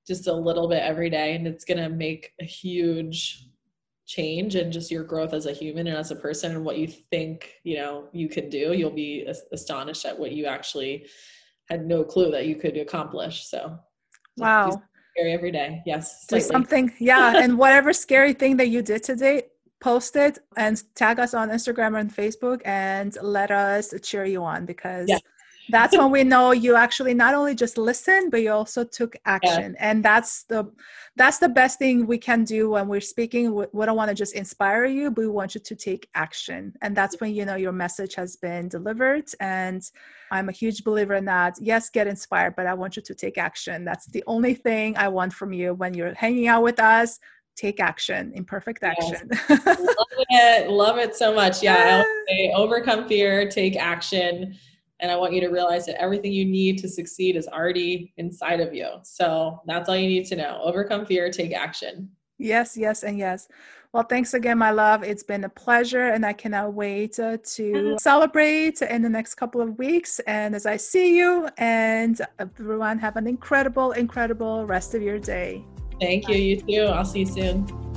[0.07, 1.35] just a little bit every day.
[1.35, 3.48] And it's going to make a huge
[4.09, 6.87] change and just your growth as a human and as a person and what you
[6.87, 11.07] think you know you can do you'll be astonished at what you actually
[11.69, 13.79] had no clue that you could accomplish so.
[14.39, 14.83] Wow.
[15.15, 15.83] Scary every day.
[15.85, 19.43] Yes do something yeah and whatever scary thing that you did today
[19.81, 24.65] post it and tag us on instagram and facebook and let us cheer you on
[24.65, 25.19] because yeah
[25.71, 29.75] that's when we know you actually not only just listened but you also took action.
[29.79, 29.91] Yeah.
[29.91, 30.71] and that's the
[31.17, 33.53] that's the best thing we can do when we're speaking.
[33.55, 36.73] We, we don't want to just inspire you but we want you to take action.
[36.83, 39.25] And that's when you know your message has been delivered.
[39.41, 39.83] And
[40.31, 41.55] i'm a huge believer in that.
[41.61, 43.85] Yes get inspired but i want you to take action.
[43.85, 45.75] That's the only thing i want from you.
[45.75, 47.19] When you're hanging out with us
[47.57, 49.29] take action imperfect action.
[49.49, 49.67] Yes.
[49.79, 50.71] love it.
[50.71, 51.63] Love it so much.
[51.63, 52.05] Yeah i ah.
[52.29, 54.57] say overcome fear take action
[55.01, 58.61] and I want you to realize that everything you need to succeed is already inside
[58.61, 58.89] of you.
[59.03, 60.61] So that's all you need to know.
[60.63, 62.11] Overcome fear, take action.
[62.39, 63.49] Yes, yes, and yes.
[63.93, 65.03] Well, thanks again, my love.
[65.03, 67.97] It's been a pleasure, and I cannot wait uh, to mm-hmm.
[67.99, 70.21] celebrate in the next couple of weeks.
[70.21, 75.65] And as I see you, and everyone, have an incredible, incredible rest of your day.
[76.01, 76.37] Thank you.
[76.37, 76.83] You too.
[76.93, 77.88] I'll see you soon.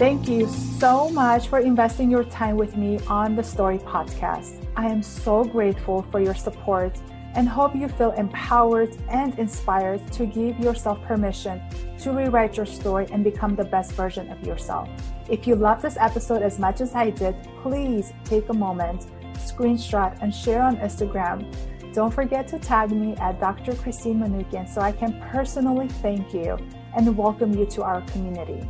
[0.00, 4.66] Thank you so much for investing your time with me on the Story Podcast.
[4.74, 6.98] I am so grateful for your support
[7.34, 11.60] and hope you feel empowered and inspired to give yourself permission
[11.98, 14.88] to rewrite your story and become the best version of yourself.
[15.28, 20.16] If you love this episode as much as I did, please take a moment, screenshot,
[20.22, 21.44] and share on Instagram.
[21.92, 23.74] Don't forget to tag me at Dr.
[23.74, 26.56] Christine Manukyan so I can personally thank you
[26.96, 28.66] and welcome you to our community.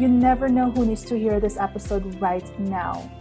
[0.00, 3.12] You never know who needs to hear this episode right now.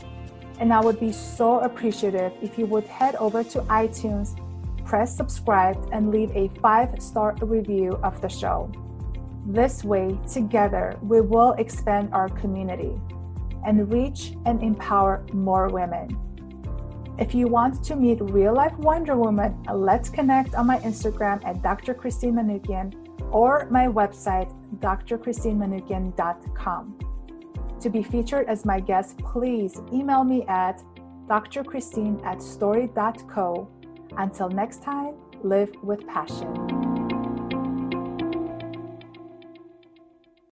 [0.62, 4.40] And I would be so appreciative if you would head over to iTunes,
[4.86, 8.72] press subscribe, and leave a five star review of the show.
[9.46, 12.98] This way, together, we will expand our community
[13.66, 16.18] and reach and empower more women.
[17.18, 21.62] If you want to meet real life Wonder Woman, let's connect on my Instagram at
[21.62, 21.94] Dr.
[21.94, 27.00] Christine Manukyan or my website, drchristinemanukyan.com.
[27.82, 30.82] To be featured as my guest, please email me at
[31.28, 33.70] drchristine at story.co.
[34.18, 35.14] Until next time,
[35.44, 36.99] live with passion.